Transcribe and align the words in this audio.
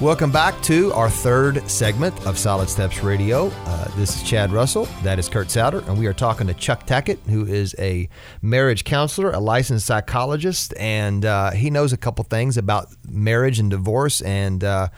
Welcome 0.00 0.32
back 0.32 0.58
to 0.62 0.94
our 0.94 1.10
third 1.10 1.70
segment 1.70 2.26
of 2.26 2.38
Solid 2.38 2.70
Steps 2.70 3.02
Radio. 3.02 3.48
Uh, 3.48 3.84
this 3.96 4.16
is 4.16 4.22
Chad 4.22 4.50
Russell. 4.50 4.86
That 5.02 5.18
is 5.18 5.28
Kurt 5.28 5.50
Souter. 5.50 5.80
And 5.80 5.98
we 5.98 6.06
are 6.06 6.14
talking 6.14 6.46
to 6.46 6.54
Chuck 6.54 6.86
Tackett, 6.86 7.18
who 7.28 7.44
is 7.44 7.76
a 7.78 8.08
marriage 8.40 8.84
counselor, 8.84 9.30
a 9.30 9.38
licensed 9.38 9.84
psychologist, 9.84 10.72
and 10.78 11.26
uh, 11.26 11.50
he 11.50 11.68
knows 11.68 11.92
a 11.92 11.98
couple 11.98 12.24
things 12.24 12.56
about 12.56 12.88
marriage 13.10 13.58
and 13.58 13.68
divorce. 13.68 14.22
And 14.22 14.64
uh, 14.64 14.88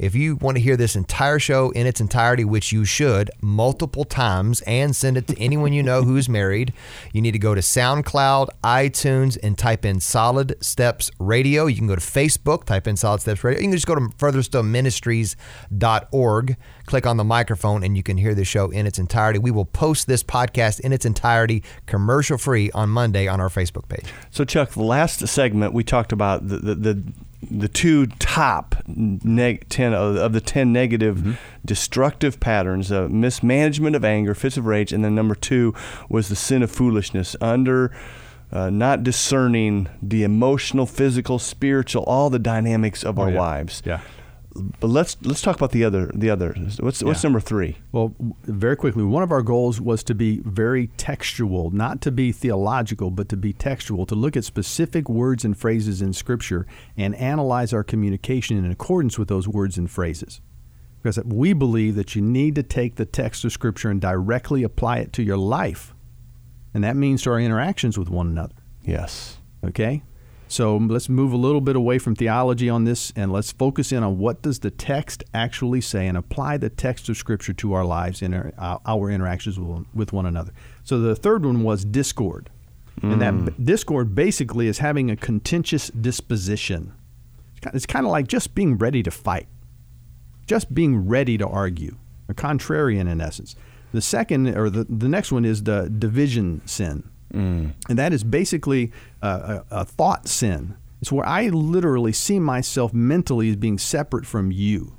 if 0.00 0.14
you 0.14 0.36
want 0.36 0.56
to 0.56 0.62
hear 0.62 0.78
this 0.78 0.96
entire 0.96 1.38
show 1.38 1.72
in 1.72 1.86
its 1.86 2.00
entirety, 2.00 2.42
which 2.42 2.72
you 2.72 2.86
should 2.86 3.30
multiple 3.42 4.04
times 4.04 4.62
and 4.62 4.96
send 4.96 5.18
it 5.18 5.26
to 5.28 5.38
anyone 5.38 5.74
you 5.74 5.82
know 5.82 6.02
who's 6.02 6.26
married, 6.26 6.72
you 7.12 7.20
need 7.20 7.32
to 7.32 7.38
go 7.38 7.54
to 7.54 7.60
SoundCloud, 7.60 8.48
iTunes, 8.64 9.36
and 9.42 9.58
type 9.58 9.84
in 9.84 10.00
Solid 10.00 10.56
Steps 10.64 11.10
Radio. 11.18 11.66
You 11.66 11.76
can 11.76 11.86
go 11.86 11.94
to 11.94 12.00
Facebook, 12.00 12.64
type 12.64 12.88
in 12.88 12.96
Solid 12.96 13.20
Steps 13.20 13.44
Radio. 13.44 13.60
You 13.60 13.66
can 13.66 13.72
just 13.72 13.86
go 13.86 13.94
to 13.94 14.00
furtherstillministries.org, 14.00 16.56
click 16.86 17.06
on 17.06 17.18
the 17.18 17.24
microphone, 17.24 17.84
and 17.84 17.94
you 17.94 18.02
can 18.02 18.16
hear 18.16 18.34
the 18.34 18.46
show 18.46 18.70
in 18.70 18.86
its 18.86 18.98
entirety. 18.98 19.38
We 19.38 19.50
will 19.50 19.66
post 19.66 20.06
this 20.06 20.22
podcast 20.22 20.80
in 20.80 20.94
its 20.94 21.04
entirety, 21.04 21.62
commercial 21.84 22.38
free, 22.38 22.70
on 22.70 22.88
Monday 22.88 23.28
on 23.28 23.38
our 23.38 23.50
Facebook 23.50 23.86
page. 23.90 24.06
So, 24.30 24.46
Chuck, 24.46 24.70
the 24.70 24.82
last 24.82 25.28
segment 25.28 25.74
we 25.74 25.84
talked 25.84 26.12
about 26.12 26.48
the, 26.48 26.56
the, 26.56 26.74
the 26.74 27.02
the 27.50 27.68
two 27.68 28.06
top 28.06 28.76
neg- 28.86 29.68
10 29.68 29.92
of, 29.92 30.16
of 30.16 30.32
the 30.32 30.40
10 30.40 30.72
negative 30.72 31.18
mm-hmm. 31.18 31.32
destructive 31.64 32.38
patterns 32.40 32.90
of 32.90 33.10
mismanagement 33.10 33.96
of 33.96 34.04
anger 34.04 34.34
fits 34.34 34.56
of 34.56 34.66
rage 34.66 34.92
and 34.92 35.04
then 35.04 35.14
number 35.14 35.34
two 35.34 35.74
was 36.08 36.28
the 36.28 36.36
sin 36.36 36.62
of 36.62 36.70
foolishness 36.70 37.34
under 37.40 37.92
uh, 38.52 38.70
not 38.70 39.02
discerning 39.02 39.88
the 40.02 40.22
emotional 40.22 40.86
physical 40.86 41.38
spiritual 41.38 42.02
all 42.04 42.30
the 42.30 42.38
dynamics 42.38 43.02
of 43.04 43.18
oh, 43.18 43.22
our 43.22 43.30
yeah. 43.30 43.40
lives 43.40 43.82
yeah 43.84 44.00
but 44.54 44.88
let's 44.88 45.16
let's 45.22 45.42
talk 45.42 45.56
about 45.56 45.70
the 45.70 45.84
other 45.84 46.10
the 46.14 46.28
other. 46.28 46.54
What's 46.80 47.02
what's 47.02 47.22
number 47.22 47.40
three? 47.40 47.78
Well, 47.92 48.14
very 48.42 48.76
quickly, 48.76 49.04
one 49.04 49.22
of 49.22 49.30
our 49.30 49.42
goals 49.42 49.80
was 49.80 50.02
to 50.04 50.14
be 50.14 50.40
very 50.44 50.88
textual, 50.96 51.70
not 51.70 52.00
to 52.02 52.10
be 52.10 52.32
theological, 52.32 53.10
but 53.10 53.28
to 53.28 53.36
be 53.36 53.52
textual, 53.52 54.06
to 54.06 54.14
look 54.14 54.36
at 54.36 54.44
specific 54.44 55.08
words 55.08 55.44
and 55.44 55.56
phrases 55.56 56.02
in 56.02 56.12
Scripture 56.12 56.66
and 56.96 57.14
analyze 57.16 57.72
our 57.72 57.84
communication 57.84 58.56
in 58.56 58.70
accordance 58.70 59.18
with 59.18 59.28
those 59.28 59.46
words 59.46 59.78
and 59.78 59.90
phrases. 59.90 60.40
Because 61.00 61.18
we 61.24 61.52
believe 61.52 61.94
that 61.94 62.14
you 62.14 62.20
need 62.20 62.54
to 62.56 62.62
take 62.62 62.96
the 62.96 63.06
text 63.06 63.44
of 63.44 63.52
Scripture 63.52 63.88
and 63.88 64.00
directly 64.00 64.62
apply 64.62 64.98
it 64.98 65.12
to 65.14 65.22
your 65.22 65.38
life. 65.38 65.94
And 66.74 66.84
that 66.84 66.96
means 66.96 67.22
to 67.22 67.30
our 67.30 67.40
interactions 67.40 67.98
with 67.98 68.10
one 68.10 68.26
another. 68.26 68.54
Yes. 68.82 69.38
Okay? 69.64 70.02
So 70.50 70.76
let's 70.76 71.08
move 71.08 71.32
a 71.32 71.36
little 71.36 71.60
bit 71.60 71.76
away 71.76 71.98
from 72.00 72.16
theology 72.16 72.68
on 72.68 72.82
this 72.82 73.12
and 73.14 73.32
let's 73.32 73.52
focus 73.52 73.92
in 73.92 74.02
on 74.02 74.18
what 74.18 74.42
does 74.42 74.58
the 74.58 74.70
text 74.72 75.22
actually 75.32 75.80
say 75.80 76.08
and 76.08 76.18
apply 76.18 76.56
the 76.56 76.68
text 76.68 77.08
of 77.08 77.16
Scripture 77.16 77.52
to 77.52 77.72
our 77.72 77.84
lives 77.84 78.20
and 78.20 78.34
our, 78.34 78.52
uh, 78.58 78.78
our 78.84 79.10
interactions 79.10 79.60
with, 79.60 79.86
with 79.94 80.12
one 80.12 80.26
another. 80.26 80.50
So 80.82 80.98
the 80.98 81.14
third 81.14 81.46
one 81.46 81.62
was 81.62 81.84
discord. 81.84 82.50
And 83.02 83.22
that 83.22 83.32
mm. 83.32 83.64
discord 83.64 84.14
basically 84.14 84.66
is 84.66 84.78
having 84.78 85.10
a 85.10 85.16
contentious 85.16 85.88
disposition. 85.88 86.92
It's 87.56 87.74
It's 87.76 87.86
kind 87.86 88.04
of 88.04 88.12
like 88.12 88.26
just 88.26 88.54
being 88.54 88.76
ready 88.76 89.02
to 89.04 89.10
fight, 89.10 89.46
just 90.46 90.74
being 90.74 91.06
ready 91.08 91.38
to 91.38 91.46
argue, 91.46 91.96
a 92.28 92.34
contrarian 92.34 93.08
in 93.08 93.20
essence. 93.20 93.54
The 93.92 94.02
second, 94.02 94.48
or 94.48 94.68
the, 94.68 94.84
the 94.84 95.08
next 95.08 95.32
one 95.32 95.44
is 95.44 95.62
the 95.62 95.88
division 95.88 96.60
sin. 96.66 97.08
And 97.32 97.74
that 97.88 98.12
is 98.12 98.24
basically 98.24 98.92
a, 99.22 99.28
a, 99.28 99.64
a 99.80 99.84
thought 99.84 100.28
sin. 100.28 100.76
It's 101.00 101.10
where 101.12 101.26
I 101.26 101.48
literally 101.48 102.12
see 102.12 102.38
myself 102.38 102.92
mentally 102.92 103.50
as 103.50 103.56
being 103.56 103.78
separate 103.78 104.26
from 104.26 104.50
you. 104.50 104.94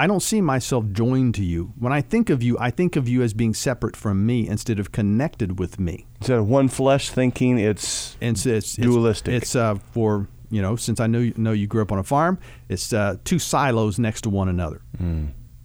I 0.00 0.06
don't 0.06 0.20
see 0.22 0.40
myself 0.40 0.84
joined 0.92 1.34
to 1.36 1.44
you. 1.44 1.72
When 1.78 1.92
I 1.92 2.02
think 2.02 2.30
of 2.30 2.40
you, 2.42 2.56
I 2.60 2.70
think 2.70 2.94
of 2.96 3.08
you 3.08 3.22
as 3.22 3.34
being 3.34 3.52
separate 3.54 3.96
from 3.96 4.24
me 4.26 4.46
instead 4.46 4.78
of 4.78 4.92
connected 4.92 5.58
with 5.58 5.80
me. 5.80 6.06
Instead 6.20 6.38
of 6.38 6.48
one 6.48 6.68
flesh 6.68 7.10
thinking, 7.10 7.58
it's 7.58 8.16
it's, 8.20 8.46
it's 8.46 8.78
it's- 8.78 8.86
Dualistic. 8.86 9.34
It's, 9.42 9.56
uh, 9.56 9.74
for 9.92 10.28
you 10.50 10.62
know, 10.62 10.76
since 10.76 11.00
I 11.00 11.06
know 11.08 11.18
you, 11.18 11.34
know 11.36 11.52
you 11.52 11.66
grew 11.66 11.82
up 11.82 11.90
on 11.92 11.98
a 11.98 12.04
farm, 12.04 12.38
it's 12.68 12.92
uh, 12.92 13.16
two 13.24 13.38
silos 13.40 13.98
next 13.98 14.20
to 14.22 14.30
one 14.30 14.48
another, 14.48 14.82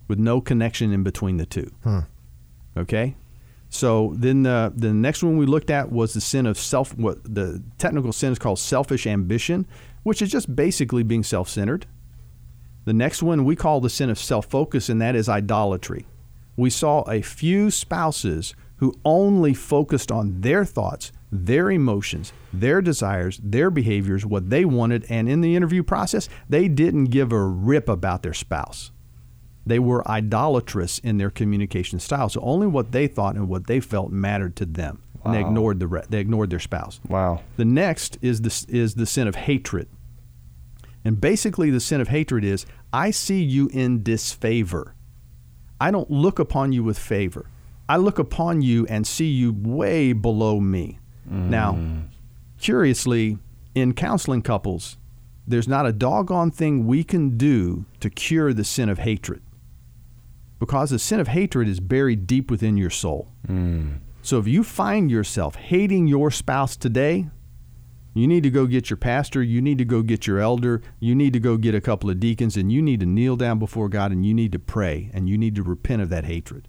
with 0.08 0.18
no 0.20 0.42
connection 0.42 0.92
in 0.92 1.04
between 1.04 1.38
the 1.38 1.46
two. 1.46 1.72
Okay, 2.76 3.16
so 3.74 4.14
then 4.16 4.44
the 4.44 4.72
the 4.76 4.94
next 4.94 5.24
one 5.24 5.36
we 5.36 5.48
looked 5.48 5.72
at 5.72 5.92
was 5.92 6.14
the 6.14 6.22
sin 6.22 6.46
of 6.46 6.60
self. 6.60 6.96
What 6.96 7.24
the 7.24 7.64
technical 7.80 8.14
sin 8.14 8.32
is 8.32 8.38
called 8.38 8.60
selfish 8.60 9.08
ambition, 9.08 9.66
which 10.04 10.22
is 10.22 10.30
just 10.30 10.56
basically 10.56 11.02
being 11.02 11.24
self 11.24 11.50
centered. 11.50 11.88
The 12.86 12.94
next 12.94 13.24
one 13.24 13.46
we 13.46 13.56
call 13.56 13.82
the 13.82 13.90
sin 13.90 14.12
of 14.12 14.20
self 14.20 14.46
focus, 14.46 14.90
and 14.90 15.02
that 15.02 15.16
is 15.16 15.28
idolatry. 15.28 16.06
We 16.56 16.70
saw 16.70 17.02
a 17.10 17.24
few 17.24 17.72
spouses 17.72 18.54
who 18.76 18.94
only 19.04 19.56
focused 19.56 20.12
on 20.12 20.42
their 20.42 20.66
thoughts, 20.66 21.12
their 21.32 21.72
emotions, 21.72 22.32
their 22.54 22.80
desires, 22.80 23.40
their 23.42 23.72
behaviors, 23.72 24.24
what 24.24 24.52
they 24.52 24.66
wanted, 24.66 25.04
and 25.10 25.28
in 25.28 25.42
the 25.42 25.56
interview 25.56 25.82
process, 25.82 26.30
they 26.48 26.68
didn't 26.68 27.06
give 27.06 27.32
a 27.32 27.42
rip 27.42 27.90
about 27.90 28.22
their 28.22 28.36
spouse. 28.36 28.92
They 29.66 29.80
were 29.80 30.08
idolatrous 30.08 31.00
in 31.00 31.18
their 31.18 31.30
communication 31.30 32.00
style. 32.00 32.30
So 32.30 32.42
only 32.42 32.68
what 32.68 32.92
they 32.92 33.08
thought 33.08 33.36
and 33.36 33.48
what 33.48 33.68
they 33.68 33.80
felt 33.80 34.12
mattered 34.12 34.56
to 34.58 34.66
them. 34.66 35.02
And 35.24 35.34
they 35.34 35.40
ignored 35.40 35.80
the 35.80 35.88
re- 35.88 36.04
they 36.10 36.20
ignored 36.20 36.50
their 36.50 36.60
spouse. 36.60 37.00
wow. 37.08 37.42
The 37.56 37.64
next 37.64 38.18
is 38.22 38.42
the, 38.42 38.66
is 38.68 38.96
the 38.96 39.06
sin 39.06 39.28
of 39.28 39.36
hatred. 39.36 39.88
And 41.06 41.20
basically, 41.20 41.70
the 41.70 41.80
sin 41.80 42.02
of 42.02 42.10
hatred 42.10 42.44
is 42.44 42.66
I 42.92 43.12
see 43.12 43.42
you 43.42 43.70
in 43.72 44.04
disfavor. 44.04 44.96
I 45.80 45.92
don't 45.92 46.12
look 46.12 46.40
upon 46.40 46.74
you 46.74 46.84
with 46.84 47.00
favor. 47.00 47.50
I 47.88 47.98
look 47.98 48.20
upon 48.20 48.62
you 48.62 48.86
and 48.88 49.08
see 49.08 49.28
you 49.28 49.54
way 49.54 50.14
below 50.14 50.60
me. 50.60 51.00
Mm. 51.30 51.50
Now, 51.50 51.78
curiously, 52.60 53.38
in 53.76 53.94
counseling 53.94 54.42
couples, 54.42 54.98
there's 55.48 55.68
not 55.68 55.86
a 55.86 55.92
doggone 55.92 56.52
thing 56.52 56.86
we 56.86 57.04
can 57.04 57.38
do 57.38 57.86
to 58.00 58.10
cure 58.10 58.54
the 58.54 58.64
sin 58.64 58.90
of 58.90 59.00
hatred 59.00 59.42
because 60.60 60.90
the 60.92 61.00
sin 61.00 61.20
of 61.20 61.28
hatred 61.28 61.68
is 61.68 61.80
buried 61.80 62.28
deep 62.28 62.50
within 62.50 62.78
your 62.78 62.90
soul. 62.90 63.30
Hmm. 63.46 63.96
So 64.22 64.40
if 64.40 64.48
you 64.48 64.64
find 64.64 65.12
yourself 65.12 65.56
hating 65.56 66.08
your 66.08 66.32
spouse 66.32 66.78
today, 66.78 67.28
you 68.14 68.28
need 68.28 68.44
to 68.44 68.50
go 68.50 68.68
get 68.68 68.90
your 68.90 68.98
pastor, 68.98 69.42
you 69.42 69.62
need 69.62 69.78
to 69.80 69.86
go 69.86 70.02
get 70.02 70.28
your 70.28 70.40
elder, 70.40 70.82
you 71.00 71.16
need 71.16 71.34
to 71.34 71.40
go 71.40 71.58
get 71.58 71.76
a 71.76 71.82
couple 71.82 72.10
of 72.10 72.20
deacons, 72.20 72.56
and 72.56 72.72
you 72.72 72.82
need 72.82 73.00
to 73.00 73.06
kneel 73.06 73.36
down 73.36 73.60
before 73.60 73.90
God 73.90 74.12
and 74.12 74.26
you 74.26 74.34
need 74.34 74.52
to 74.52 74.60
pray 74.60 75.10
and 75.14 75.28
you 75.28 75.38
need 75.38 75.56
to 75.56 75.64
repent 75.64 76.02
of 76.02 76.10
that 76.10 76.26
hatred. 76.26 76.68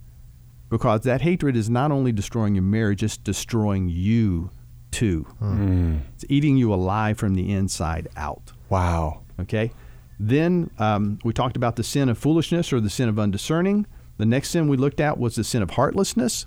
Because 0.69 1.01
that 1.01 1.21
hatred 1.21 1.55
is 1.55 1.69
not 1.69 1.91
only 1.91 2.11
destroying 2.11 2.55
your 2.55 2.63
marriage, 2.63 3.03
it's 3.03 3.17
destroying 3.17 3.87
you 3.87 4.49
too. 4.91 5.23
Hmm. 5.39 5.97
It's 6.15 6.25
eating 6.27 6.57
you 6.57 6.73
alive 6.73 7.17
from 7.17 7.35
the 7.35 7.53
inside 7.53 8.07
out. 8.17 8.51
Wow. 8.69 9.21
Okay. 9.39 9.71
Then 10.19 10.71
um, 10.77 11.19
we 11.23 11.33
talked 11.33 11.57
about 11.57 11.75
the 11.75 11.83
sin 11.83 12.09
of 12.09 12.17
foolishness 12.17 12.71
or 12.71 12.79
the 12.79 12.89
sin 12.89 13.09
of 13.09 13.19
undiscerning. 13.19 13.85
The 14.17 14.25
next 14.25 14.49
sin 14.49 14.67
we 14.67 14.77
looked 14.77 14.99
at 14.99 15.17
was 15.17 15.35
the 15.35 15.43
sin 15.43 15.61
of 15.61 15.71
heartlessness, 15.71 16.45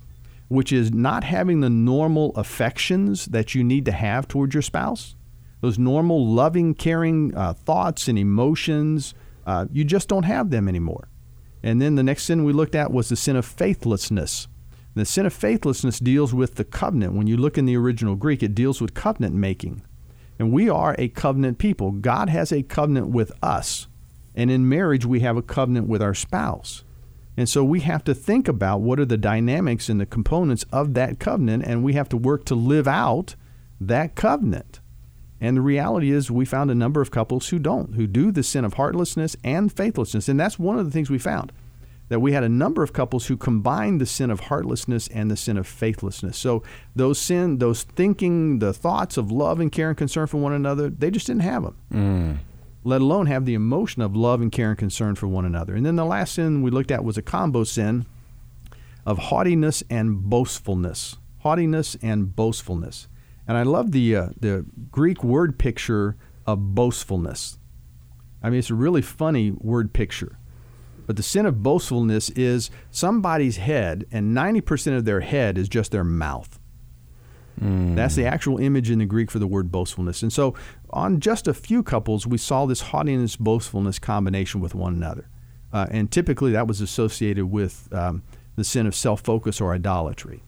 which 0.48 0.72
is 0.72 0.92
not 0.92 1.24
having 1.24 1.60
the 1.60 1.70
normal 1.70 2.34
affections 2.34 3.26
that 3.26 3.54
you 3.54 3.62
need 3.62 3.84
to 3.84 3.92
have 3.92 4.26
towards 4.26 4.54
your 4.54 4.62
spouse. 4.62 5.14
Those 5.60 5.78
normal, 5.78 6.26
loving, 6.26 6.74
caring 6.74 7.34
uh, 7.36 7.52
thoughts 7.52 8.08
and 8.08 8.18
emotions, 8.18 9.14
uh, 9.46 9.66
you 9.72 9.84
just 9.84 10.08
don't 10.08 10.24
have 10.24 10.50
them 10.50 10.68
anymore. 10.68 11.08
And 11.62 11.82
then 11.82 11.96
the 11.96 12.02
next 12.02 12.24
sin 12.24 12.44
we 12.44 12.52
looked 12.52 12.74
at 12.74 12.92
was 12.92 13.08
the 13.08 13.16
sin 13.16 13.36
of 13.36 13.44
faithlessness. 13.44 14.46
The 14.94 15.04
sin 15.04 15.26
of 15.26 15.32
faithlessness 15.32 15.98
deals 15.98 16.32
with 16.32 16.54
the 16.54 16.64
covenant. 16.64 17.14
When 17.14 17.26
you 17.26 17.36
look 17.36 17.58
in 17.58 17.66
the 17.66 17.76
original 17.76 18.14
Greek, 18.14 18.42
it 18.42 18.54
deals 18.54 18.80
with 18.80 18.94
covenant 18.94 19.34
making. 19.34 19.82
And 20.38 20.52
we 20.52 20.68
are 20.68 20.94
a 20.98 21.08
covenant 21.08 21.58
people. 21.58 21.90
God 21.90 22.28
has 22.28 22.52
a 22.52 22.62
covenant 22.62 23.08
with 23.08 23.32
us. 23.42 23.88
And 24.34 24.50
in 24.50 24.68
marriage, 24.68 25.04
we 25.04 25.20
have 25.20 25.36
a 25.36 25.42
covenant 25.42 25.88
with 25.88 26.00
our 26.00 26.14
spouse. 26.14 26.84
And 27.36 27.48
so 27.48 27.64
we 27.64 27.80
have 27.80 28.02
to 28.04 28.14
think 28.14 28.48
about 28.48 28.80
what 28.80 28.98
are 28.98 29.04
the 29.04 29.16
dynamics 29.16 29.88
and 29.88 30.00
the 30.00 30.06
components 30.06 30.64
of 30.72 30.94
that 30.94 31.20
covenant, 31.20 31.64
and 31.64 31.84
we 31.84 31.92
have 31.92 32.08
to 32.08 32.16
work 32.16 32.44
to 32.46 32.54
live 32.54 32.88
out 32.88 33.36
that 33.80 34.16
covenant. 34.16 34.80
And 35.40 35.56
the 35.56 35.60
reality 35.60 36.10
is, 36.10 36.32
we 36.32 36.44
found 36.44 36.70
a 36.70 36.74
number 36.74 37.00
of 37.00 37.12
couples 37.12 37.48
who 37.48 37.60
don't, 37.60 37.94
who 37.94 38.08
do 38.08 38.32
the 38.32 38.42
sin 38.42 38.64
of 38.64 38.74
heartlessness 38.74 39.36
and 39.44 39.72
faithlessness. 39.72 40.28
And 40.28 40.38
that's 40.38 40.58
one 40.58 40.80
of 40.80 40.84
the 40.84 40.90
things 40.90 41.10
we 41.10 41.18
found 41.18 41.52
that 42.08 42.20
we 42.20 42.32
had 42.32 42.42
a 42.44 42.48
number 42.48 42.82
of 42.82 42.92
couples 42.92 43.26
who 43.26 43.36
combined 43.36 44.00
the 44.00 44.06
sin 44.06 44.30
of 44.30 44.40
heartlessness 44.40 45.08
and 45.08 45.30
the 45.30 45.36
sin 45.36 45.56
of 45.58 45.66
faithlessness. 45.66 46.38
So 46.38 46.62
those 46.96 47.18
sin, 47.18 47.58
those 47.58 47.82
thinking, 47.82 48.58
the 48.60 48.72
thoughts 48.72 49.16
of 49.16 49.30
love 49.30 49.60
and 49.60 49.70
care 49.70 49.88
and 49.88 49.96
concern 49.98 50.26
for 50.26 50.38
one 50.38 50.52
another, 50.52 50.88
they 50.88 51.10
just 51.10 51.26
didn't 51.26 51.42
have 51.42 51.62
them. 51.64 52.40
Let 52.84 53.00
alone 53.02 53.26
have 53.26 53.44
the 53.44 53.54
emotion 53.54 54.00
of 54.02 54.16
love 54.16 54.40
and 54.40 54.50
care 54.50 54.70
and 54.70 54.78
concern 54.78 55.14
for 55.16 55.26
one 55.26 55.44
another. 55.44 55.74
And 55.74 55.84
then 55.84 55.96
the 55.96 56.04
last 56.04 56.34
sin 56.34 56.62
we 56.62 56.70
looked 56.70 56.90
at 56.90 57.04
was 57.04 57.18
a 57.18 57.22
combo 57.22 57.64
sin 57.64 58.06
of 59.04 59.18
haughtiness 59.18 59.82
and 59.90 60.22
boastfulness. 60.22 61.16
Haughtiness 61.40 61.96
and 62.02 62.34
boastfulness. 62.34 63.08
And 63.46 63.56
I 63.56 63.62
love 63.62 63.92
the 63.92 64.14
uh, 64.14 64.28
the 64.38 64.66
Greek 64.90 65.24
word 65.24 65.58
picture 65.58 66.16
of 66.46 66.74
boastfulness. 66.74 67.58
I 68.42 68.50
mean, 68.50 68.58
it's 68.58 68.70
a 68.70 68.74
really 68.74 69.02
funny 69.02 69.50
word 69.50 69.92
picture. 69.92 70.38
But 71.08 71.16
the 71.16 71.22
sin 71.22 71.46
of 71.46 71.62
boastfulness 71.62 72.28
is 72.30 72.70
somebody's 72.90 73.56
head, 73.56 74.04
and 74.12 74.36
90% 74.36 74.94
of 74.94 75.06
their 75.06 75.20
head 75.20 75.56
is 75.56 75.66
just 75.66 75.90
their 75.90 76.04
mouth. 76.04 76.60
Mm. 77.58 77.96
That's 77.96 78.14
the 78.14 78.26
actual 78.26 78.58
image 78.58 78.90
in 78.90 78.98
the 78.98 79.06
Greek 79.06 79.30
for 79.30 79.38
the 79.38 79.46
word 79.46 79.72
boastfulness. 79.72 80.22
And 80.22 80.30
so, 80.30 80.54
on 80.90 81.18
just 81.18 81.48
a 81.48 81.54
few 81.54 81.82
couples, 81.82 82.26
we 82.26 82.36
saw 82.36 82.66
this 82.66 82.82
haughtiness, 82.82 83.36
boastfulness 83.36 83.98
combination 83.98 84.60
with 84.60 84.74
one 84.74 84.92
another. 84.92 85.30
Uh, 85.72 85.86
and 85.90 86.12
typically, 86.12 86.52
that 86.52 86.66
was 86.66 86.82
associated 86.82 87.46
with 87.46 87.88
um, 87.90 88.22
the 88.56 88.62
sin 88.62 88.86
of 88.86 88.94
self 88.94 89.22
focus 89.22 89.62
or 89.62 89.72
idolatry. 89.72 90.42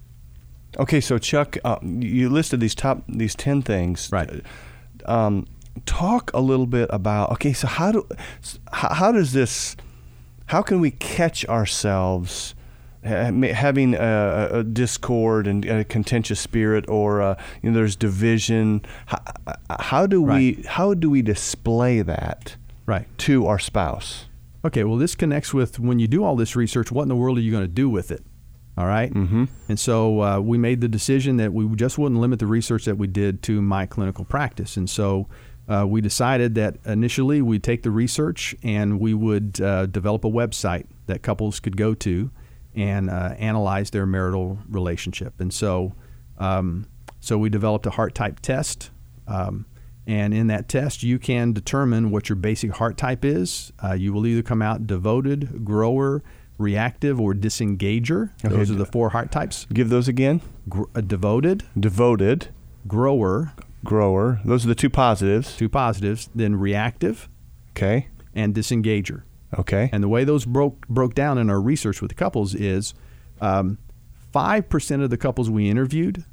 Okay, 0.79 1.01
so 1.01 1.17
Chuck, 1.17 1.57
uh, 1.65 1.79
you 1.83 2.29
listed 2.29 2.61
these 2.61 2.75
top 2.75 3.03
these 3.09 3.35
ten 3.35 3.62
things. 3.62 4.11
Right. 4.12 4.45
Um, 5.07 5.47
talk 5.87 6.31
a 6.35 6.41
little 6.41 6.67
bit 6.67 6.91
about. 6.93 7.33
Okay, 7.33 7.55
so 7.55 7.67
how 7.67 7.93
do 7.93 8.07
how, 8.75 8.93
how 8.93 9.11
does 9.11 9.33
this? 9.33 9.75
How 10.50 10.62
can 10.62 10.81
we 10.81 10.91
catch 10.91 11.47
ourselves? 11.47 12.56
having 13.02 13.94
a, 13.94 14.49
a, 14.52 14.62
discord 14.62 15.47
and 15.47 15.64
a 15.64 15.85
contentious 15.85 16.38
spirit, 16.38 16.87
or 16.87 17.23
uh, 17.23 17.43
you 17.62 17.70
know, 17.70 17.75
there's 17.75 17.97
division. 17.97 18.82
How, 19.06 19.19
how 19.79 20.06
do 20.06 20.23
right. 20.23 20.58
we 20.58 20.62
how 20.64 20.93
do 20.93 21.08
we 21.08 21.23
display 21.23 22.02
that 22.02 22.56
right. 22.85 23.06
to 23.19 23.47
our 23.47 23.58
spouse? 23.58 24.26
Okay, 24.62 24.85
well, 24.85 24.99
this 24.99 25.14
connects 25.14 25.55
with 25.55 25.79
when 25.79 25.99
you 25.99 26.08
do 26.08 26.23
all 26.23 26.37
this 26.37 26.55
research. 26.55 26.93
What 26.93 27.05
in 27.05 27.08
the 27.08 27.17
world 27.17 27.38
are 27.38 27.41
you 27.41 27.52
going 27.52 27.64
to 27.64 27.69
do 27.69 27.88
with 27.88 28.11
it? 28.11 28.23
All 28.76 28.87
right? 28.87 29.12
mm-hmm. 29.12 29.44
And 29.69 29.79
so 29.79 30.23
uh, 30.23 30.41
we 30.41 30.58
made 30.58 30.82
the 30.82 30.88
decision 30.88 31.38
that 31.38 31.55
we 31.55 31.75
just 31.76 31.97
wouldn't 31.97 32.20
limit 32.20 32.38
the 32.38 32.47
research 32.47 32.85
that 32.85 32.97
we 32.97 33.06
did 33.06 33.43
to 33.44 33.62
my 33.62 33.87
clinical 33.87 34.26
practice. 34.26 34.76
And 34.76 34.91
so 34.91 35.26
uh, 35.70 35.87
we 35.87 36.00
decided 36.00 36.56
that 36.56 36.76
initially 36.84 37.40
we'd 37.40 37.62
take 37.62 37.84
the 37.84 37.90
research 37.93 38.56
and 38.62 38.99
we 38.99 39.14
would 39.14 39.61
uh, 39.61 39.87
develop 39.87 40.25
a 40.25 40.31
website 40.31 40.87
that 41.06 41.22
couples 41.22 41.61
could 41.61 41.76
go 41.76 41.94
to 41.94 42.31
and 42.75 43.08
uh, 43.08 43.34
analyze 43.38 43.90
their 43.90 44.05
marital 44.05 44.58
relationship. 44.69 45.40
And 45.40 45.55
so, 45.55 45.94
um, 46.38 46.87
so 47.20 47.38
we 47.38 47.49
developed 47.50 47.87
a 47.87 47.90
heart 47.90 48.17
type 48.17 48.40
test. 48.40 48.90
Um, 49.28 49.67
and 50.08 50.34
in 50.34 50.49
that 50.49 50.69
test, 50.69 51.05
you 51.05 51.20
can 51.20 51.52
determine 51.52 52.11
what 52.11 52.28
your 52.28 52.37
basic 52.37 52.73
heart 52.73 52.96
type 52.96 53.25
is. 53.25 53.73
Uh, 53.82 53.93
you 53.93 54.12
will 54.12 54.26
either 54.26 54.43
come 54.43 54.62
out 54.62 54.88
devoted, 54.88 55.64
grower, 55.64 56.25
reactive, 56.58 57.20
or 57.20 57.32
disengager. 57.32 58.31
Okay. 58.44 58.55
Those 58.55 58.73
are 58.73 58.75
the 58.75 58.87
four 58.87 59.11
heart 59.11 59.31
types. 59.31 59.66
Give 59.73 59.88
those 59.88 60.08
again. 60.08 60.40
Gr- 60.69 60.84
uh, 60.96 61.00
devoted, 61.00 61.62
devoted, 61.78 62.49
grower, 62.88 63.52
grower. 63.85 64.41
Those 64.44 64.65
are 64.65 64.69
the 64.69 64.75
two 64.75 64.91
positives. 64.91 65.56
Two 65.56 65.69
positives. 65.69 66.29
Then 66.35 66.56
reactive. 66.56 67.29
Okay. 67.71 68.09
And 68.35 68.55
disengager. 68.55 69.23
Okay. 69.59 69.91
And 69.93 70.03
the 70.03 70.09
way 70.09 70.25
those 70.25 70.44
broke 70.44 70.87
broke 70.88 71.15
down 71.15 71.38
in 71.38 71.50
our 71.50 71.61
research 71.61 72.00
with 72.00 72.11
the 72.11 72.15
couples 72.15 72.55
is 72.55 72.94
um, 73.41 73.79
five 74.32 74.65
um, 74.65 74.69
percent 74.69 75.03
of 75.03 75.11
the 75.11 75.17
couples 75.17 75.50
we 75.50 75.69
interviewed 75.69 76.25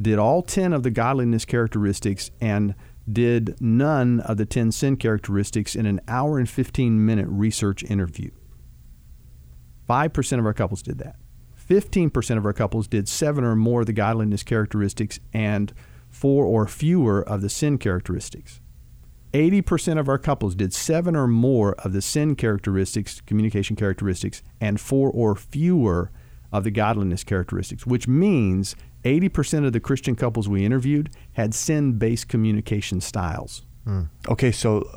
did 0.00 0.18
all 0.18 0.42
ten 0.42 0.72
of 0.72 0.82
the 0.82 0.90
godliness 0.90 1.44
characteristics 1.44 2.30
and 2.40 2.74
did 3.10 3.60
none 3.60 4.20
of 4.20 4.36
the 4.36 4.44
10 4.44 4.70
sin 4.72 4.96
characteristics 4.96 5.74
in 5.74 5.86
an 5.86 6.00
hour 6.08 6.38
and 6.38 6.48
15 6.48 7.04
minute 7.04 7.26
research 7.28 7.82
interview. 7.84 8.30
5% 9.88 10.38
of 10.38 10.44
our 10.44 10.52
couples 10.52 10.82
did 10.82 10.98
that. 10.98 11.16
15% 11.68 12.36
of 12.36 12.44
our 12.44 12.52
couples 12.52 12.86
did 12.86 13.08
seven 13.08 13.44
or 13.44 13.56
more 13.56 13.80
of 13.80 13.86
the 13.86 13.92
godliness 13.92 14.42
characteristics 14.42 15.20
and 15.32 15.72
four 16.10 16.44
or 16.44 16.66
fewer 16.66 17.22
of 17.22 17.40
the 17.40 17.48
sin 17.48 17.78
characteristics. 17.78 18.60
80% 19.32 19.98
of 19.98 20.08
our 20.08 20.18
couples 20.18 20.54
did 20.54 20.72
seven 20.72 21.14
or 21.14 21.26
more 21.26 21.74
of 21.84 21.92
the 21.92 22.00
sin 22.00 22.34
characteristics, 22.34 23.20
communication 23.20 23.76
characteristics, 23.76 24.42
and 24.60 24.80
four 24.80 25.10
or 25.10 25.36
fewer 25.36 26.10
of 26.50 26.64
the 26.64 26.70
godliness 26.70 27.24
characteristics, 27.24 27.86
which 27.86 28.08
means 28.08 28.74
80% 29.04 29.66
of 29.66 29.72
the 29.72 29.80
Christian 29.80 30.16
couples 30.16 30.48
we 30.48 30.64
interviewed 30.64 31.10
had 31.32 31.54
sin 31.54 31.98
based 31.98 32.28
communication 32.28 33.00
styles. 33.00 33.66
Mm. 33.86 34.08
Okay, 34.28 34.50
so 34.50 34.88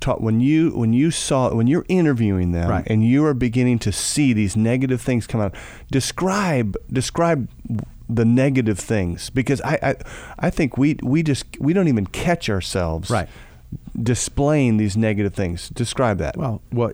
talk, 0.00 0.20
when 0.20 0.40
you 0.40 0.70
when 0.70 0.92
you 0.92 1.10
saw 1.10 1.54
when 1.54 1.66
you're 1.66 1.86
interviewing 1.88 2.52
them 2.52 2.68
right. 2.68 2.86
and 2.86 3.04
you 3.04 3.24
are 3.24 3.34
beginning 3.34 3.78
to 3.80 3.92
see 3.92 4.32
these 4.32 4.56
negative 4.56 5.00
things 5.00 5.26
come 5.26 5.40
out, 5.40 5.54
describe 5.90 6.76
describe 6.92 7.48
the 8.12 8.24
negative 8.24 8.78
things 8.78 9.30
because 9.30 9.60
I, 9.60 9.78
I 9.82 9.94
I 10.38 10.50
think 10.50 10.76
we 10.76 10.96
we 11.02 11.22
just 11.22 11.44
we 11.60 11.72
don't 11.72 11.88
even 11.88 12.06
catch 12.06 12.50
ourselves 12.50 13.10
right 13.10 13.28
displaying 14.00 14.76
these 14.76 14.96
negative 14.96 15.34
things. 15.34 15.68
Describe 15.70 16.18
that. 16.18 16.36
Well, 16.36 16.62
well, 16.72 16.92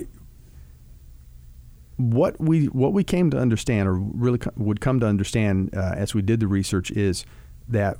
what 1.97 2.39
we 2.41 2.67
what 2.67 2.93
we 2.93 3.05
came 3.05 3.31
to 3.31 3.39
understand, 3.39 3.89
or 3.89 3.95
really 3.95 4.39
would 4.57 4.81
come 4.81 5.01
to 5.01 5.07
understand 5.07 5.71
uh, 5.75 5.95
as 5.97 6.15
we 6.15 6.23
did 6.23 6.41
the 6.41 6.47
research, 6.47 6.91
is 6.91 7.25
that 7.69 7.97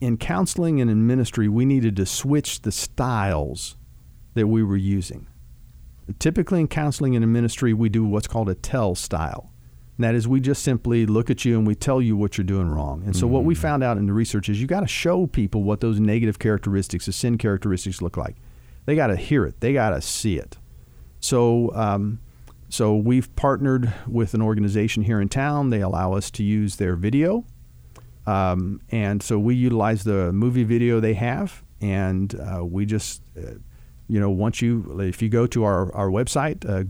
in 0.00 0.16
counseling 0.16 0.80
and 0.80 0.90
in 0.90 1.06
ministry, 1.06 1.48
we 1.48 1.64
needed 1.64 1.96
to 1.96 2.06
switch 2.06 2.62
the 2.62 2.72
styles 2.72 3.76
that 4.34 4.46
we 4.46 4.62
were 4.62 4.76
using. 4.76 5.26
Typically, 6.18 6.60
in 6.60 6.68
counseling 6.68 7.14
and 7.16 7.24
in 7.24 7.32
ministry, 7.32 7.72
we 7.72 7.88
do 7.88 8.04
what's 8.04 8.26
called 8.26 8.50
a 8.50 8.54
tell 8.54 8.94
style. 8.94 9.50
And 9.96 10.04
that 10.04 10.14
is, 10.14 10.26
we 10.26 10.40
just 10.40 10.62
simply 10.62 11.06
look 11.06 11.30
at 11.30 11.44
you 11.44 11.56
and 11.56 11.66
we 11.66 11.74
tell 11.74 12.02
you 12.02 12.16
what 12.16 12.36
you're 12.36 12.44
doing 12.44 12.68
wrong. 12.68 13.02
And 13.04 13.14
so, 13.14 13.26
mm-hmm. 13.26 13.34
what 13.34 13.44
we 13.44 13.54
mm. 13.54 13.58
found 13.58 13.84
out 13.84 13.96
in 13.96 14.06
the 14.06 14.12
research 14.12 14.48
is 14.48 14.60
you 14.60 14.66
got 14.66 14.80
to 14.80 14.88
show 14.88 15.26
people 15.26 15.62
what 15.62 15.80
those 15.80 16.00
negative 16.00 16.38
characteristics, 16.38 17.06
the 17.06 17.12
sin 17.12 17.38
characteristics, 17.38 18.02
look 18.02 18.16
like. 18.16 18.36
They 18.86 18.96
got 18.96 19.06
to 19.08 19.16
hear 19.16 19.44
it. 19.44 19.60
They 19.60 19.72
got 19.72 19.90
to 19.90 20.00
see 20.00 20.36
it. 20.36 20.58
So, 21.20 21.72
um, 21.74 22.18
so 22.68 22.96
we've 22.96 23.34
partnered 23.36 23.94
with 24.08 24.34
an 24.34 24.42
organization 24.42 25.04
here 25.04 25.20
in 25.20 25.28
town. 25.28 25.70
They 25.70 25.80
allow 25.80 26.12
us 26.12 26.30
to 26.32 26.42
use 26.42 26.76
their 26.76 26.96
video. 26.96 27.44
Um, 28.26 28.80
and 28.90 29.22
so 29.22 29.38
we 29.38 29.54
utilize 29.54 30.02
the 30.04 30.32
movie 30.32 30.64
video 30.64 30.98
they 30.98 31.14
have, 31.14 31.62
and 31.80 32.34
uh, 32.34 32.64
we 32.64 32.86
just, 32.86 33.22
uh, 33.36 33.52
you 34.08 34.18
know, 34.18 34.30
once 34.30 34.60
you, 34.60 34.98
if 35.00 35.22
you 35.22 35.28
go 35.28 35.46
to 35.46 35.64
our, 35.64 35.94
our 35.94 36.08
website, 36.08 36.68
uh, 36.68 36.82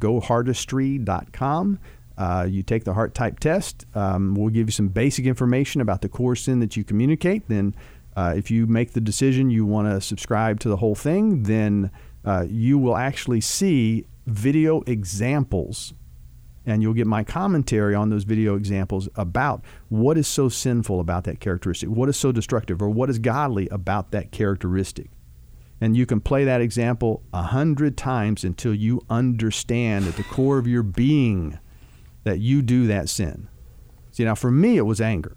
uh, 2.17 2.47
you 2.49 2.63
take 2.63 2.85
the 2.85 2.95
heart 2.95 3.15
type 3.15 3.41
test. 3.41 3.87
Um, 3.95 4.35
we'll 4.35 4.51
give 4.51 4.69
you 4.69 4.73
some 4.73 4.89
basic 4.89 5.27
information 5.27 5.81
about 5.81 6.01
the 6.01 6.09
core 6.09 6.37
sin 6.37 6.61
that 6.61 6.77
you 6.77 6.85
communicate. 6.85 7.49
Then, 7.49 7.75
uh, 8.17 8.35
if 8.37 8.51
you 8.51 8.67
make 8.67 8.93
the 8.93 9.01
decision 9.01 9.51
you 9.51 9.67
want 9.67 9.89
to 9.89 10.01
subscribe 10.01 10.61
to 10.61 10.69
the 10.69 10.77
whole 10.77 10.95
thing, 10.95 11.43
then 11.43 11.91
uh, 12.25 12.47
you 12.49 12.79
will 12.79 12.97
actually 12.97 13.41
see 13.41 14.07
video 14.27 14.83
examples 14.87 15.93
and 16.67 16.83
you'll 16.83 16.95
get 16.95 17.07
my 17.07 17.23
commentary 17.23 17.95
on 17.95 18.09
those 18.09 18.25
video 18.25 18.57
examples 18.57 19.09
about 19.17 19.63
what 19.89 20.17
is 20.17 20.27
so 20.27 20.49
sinful 20.49 21.01
about 21.01 21.25
that 21.25 21.41
characteristic, 21.41 21.89
what 21.91 22.09
is 22.09 22.17
so 22.17 22.33
destructive, 22.33 22.81
or 22.81 22.89
what 22.89 23.11
is 23.11 23.19
godly 23.19 23.69
about 23.69 24.13
that 24.13 24.31
characteristic. 24.31 25.11
And 25.81 25.97
you 25.97 26.07
can 26.07 26.21
play 26.21 26.45
that 26.45 26.61
example 26.61 27.23
a 27.33 27.43
hundred 27.43 27.97
times 27.97 28.45
until 28.45 28.75
you 28.75 29.03
understand 29.11 30.07
at 30.07 30.17
the 30.17 30.23
core 30.23 30.57
of 30.57 30.67
your 30.67 30.83
being 30.83 31.59
that 32.25 32.41
you 32.41 32.63
do 32.63 32.87
that 32.87 33.09
sin. 33.09 33.49
See, 34.11 34.25
now 34.25 34.35
for 34.35 34.51
me, 34.51 34.77
it 34.77 34.83
was 34.83 35.01
anger. 35.01 35.37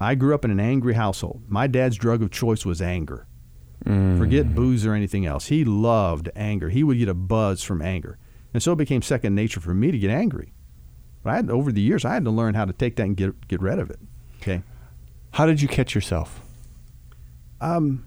I 0.00 0.14
grew 0.14 0.34
up 0.34 0.44
in 0.44 0.50
an 0.50 0.60
angry 0.60 0.94
household. 0.94 1.42
My 1.48 1.66
dad's 1.66 1.96
drug 1.96 2.22
of 2.22 2.30
choice 2.30 2.64
was 2.64 2.80
anger. 2.80 3.26
Mm. 3.84 4.18
Forget 4.18 4.54
booze 4.54 4.86
or 4.86 4.94
anything 4.94 5.26
else. 5.26 5.46
He 5.46 5.64
loved 5.64 6.30
anger. 6.34 6.68
He 6.70 6.82
would 6.82 6.98
get 6.98 7.08
a 7.08 7.14
buzz 7.14 7.62
from 7.62 7.82
anger. 7.82 8.18
And 8.52 8.62
so 8.62 8.72
it 8.72 8.76
became 8.76 9.02
second 9.02 9.34
nature 9.34 9.60
for 9.60 9.74
me 9.74 9.90
to 9.90 9.98
get 9.98 10.10
angry. 10.10 10.52
But 11.22 11.30
I 11.30 11.36
had 11.36 11.50
over 11.50 11.70
the 11.70 11.80
years 11.80 12.04
I 12.04 12.14
had 12.14 12.24
to 12.24 12.30
learn 12.30 12.54
how 12.54 12.64
to 12.64 12.72
take 12.72 12.96
that 12.96 13.04
and 13.04 13.16
get 13.16 13.46
get 13.46 13.60
rid 13.60 13.78
of 13.78 13.90
it. 13.90 14.00
Okay. 14.40 14.62
How 15.32 15.46
did 15.46 15.60
you 15.62 15.68
catch 15.68 15.94
yourself? 15.94 16.40
Um, 17.60 18.06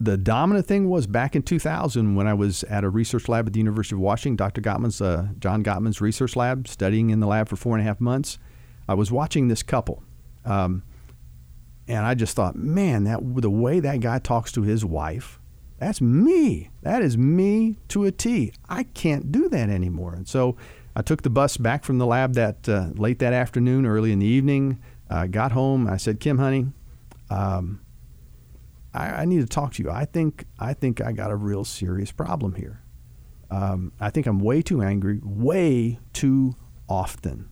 the 0.00 0.16
dominant 0.16 0.66
thing 0.66 0.88
was 0.88 1.06
back 1.06 1.36
in 1.36 1.42
2000 1.42 2.14
when 2.14 2.26
I 2.26 2.34
was 2.34 2.64
at 2.64 2.84
a 2.84 2.90
research 2.90 3.28
lab 3.28 3.46
at 3.46 3.52
the 3.52 3.58
University 3.58 3.94
of 3.94 4.00
Washington, 4.00 4.36
Dr. 4.36 4.60
Gottman's, 4.60 5.00
uh, 5.00 5.28
John 5.38 5.62
Gottman's 5.62 6.00
research 6.00 6.36
lab, 6.36 6.68
studying 6.68 7.10
in 7.10 7.20
the 7.20 7.26
lab 7.26 7.48
for 7.48 7.56
four 7.56 7.76
and 7.76 7.82
a 7.82 7.88
half 7.88 8.00
months. 8.00 8.38
I 8.88 8.94
was 8.94 9.10
watching 9.10 9.48
this 9.48 9.62
couple. 9.62 10.02
Um, 10.44 10.82
and 11.88 12.06
I 12.06 12.14
just 12.14 12.36
thought, 12.36 12.56
man, 12.56 13.04
that 13.04 13.20
the 13.40 13.50
way 13.50 13.80
that 13.80 14.00
guy 14.00 14.18
talks 14.18 14.52
to 14.52 14.62
his 14.62 14.84
wife, 14.84 15.40
that's 15.78 16.00
me. 16.00 16.70
That 16.82 17.02
is 17.02 17.18
me 17.18 17.76
to 17.88 18.04
a 18.04 18.12
T. 18.12 18.52
I 18.68 18.84
can't 18.84 19.32
do 19.32 19.48
that 19.48 19.68
anymore. 19.68 20.14
And 20.14 20.28
so 20.28 20.56
I 20.94 21.02
took 21.02 21.22
the 21.22 21.30
bus 21.30 21.56
back 21.56 21.84
from 21.84 21.98
the 21.98 22.06
lab 22.06 22.34
that 22.34 22.68
uh, 22.68 22.90
late 22.94 23.18
that 23.18 23.32
afternoon, 23.32 23.86
early 23.86 24.12
in 24.12 24.20
the 24.20 24.26
evening. 24.26 24.80
Uh, 25.10 25.26
got 25.26 25.52
home. 25.52 25.88
I 25.88 25.96
said, 25.96 26.20
Kim, 26.20 26.38
honey, 26.38 26.68
um, 27.30 27.80
I, 28.94 29.08
I, 29.08 29.24
need 29.24 29.40
to 29.40 29.46
talk 29.46 29.74
to 29.74 29.82
you. 29.82 29.90
I 29.90 30.04
think 30.04 30.44
I 30.58 30.74
think 30.74 31.00
I 31.00 31.12
got 31.12 31.30
a 31.30 31.36
real 31.36 31.64
serious 31.64 32.12
problem 32.12 32.54
here. 32.54 32.82
Um, 33.50 33.92
I 34.00 34.10
think 34.10 34.26
I'm 34.26 34.38
way 34.38 34.62
too 34.62 34.82
angry, 34.82 35.20
way 35.22 35.98
too 36.12 36.56
often. 36.88 37.48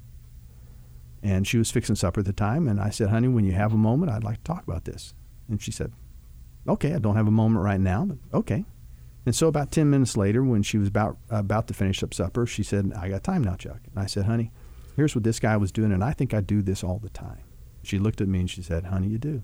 And 1.22 1.46
she 1.46 1.58
was 1.58 1.70
fixing 1.70 1.96
supper 1.96 2.20
at 2.20 2.26
the 2.26 2.32
time. 2.32 2.66
And 2.66 2.80
I 2.80 2.88
said, 2.90 3.10
honey, 3.10 3.28
when 3.28 3.44
you 3.44 3.52
have 3.52 3.74
a 3.74 3.76
moment, 3.76 4.10
I'd 4.10 4.24
like 4.24 4.38
to 4.38 4.44
talk 4.44 4.62
about 4.62 4.86
this. 4.86 5.12
And 5.48 5.60
she 5.60 5.70
said, 5.70 5.92
Okay, 6.68 6.94
I 6.94 6.98
don't 6.98 7.16
have 7.16 7.26
a 7.26 7.32
moment 7.32 7.64
right 7.64 7.80
now, 7.80 8.04
but 8.04 8.18
okay. 8.32 8.64
And 9.26 9.34
so 9.34 9.48
about 9.48 9.70
10 9.70 9.90
minutes 9.90 10.16
later, 10.16 10.42
when 10.42 10.62
she 10.62 10.78
was 10.78 10.88
about, 10.88 11.18
about 11.28 11.66
to 11.68 11.74
finish 11.74 12.02
up 12.02 12.14
supper, 12.14 12.46
she 12.46 12.62
said, 12.62 12.92
I 12.96 13.08
got 13.08 13.22
time 13.22 13.44
now, 13.44 13.54
Chuck. 13.56 13.80
And 13.90 14.02
I 14.02 14.06
said, 14.06 14.24
honey, 14.24 14.50
here's 14.96 15.14
what 15.14 15.24
this 15.24 15.40
guy 15.40 15.56
was 15.56 15.72
doing, 15.72 15.92
and 15.92 16.02
I 16.02 16.12
think 16.12 16.32
I 16.32 16.40
do 16.40 16.62
this 16.62 16.82
all 16.82 16.98
the 16.98 17.10
time. 17.10 17.42
She 17.82 17.98
looked 17.98 18.20
at 18.20 18.28
me 18.28 18.40
and 18.40 18.50
she 18.50 18.62
said, 18.62 18.86
honey, 18.86 19.08
you 19.08 19.18
do. 19.18 19.42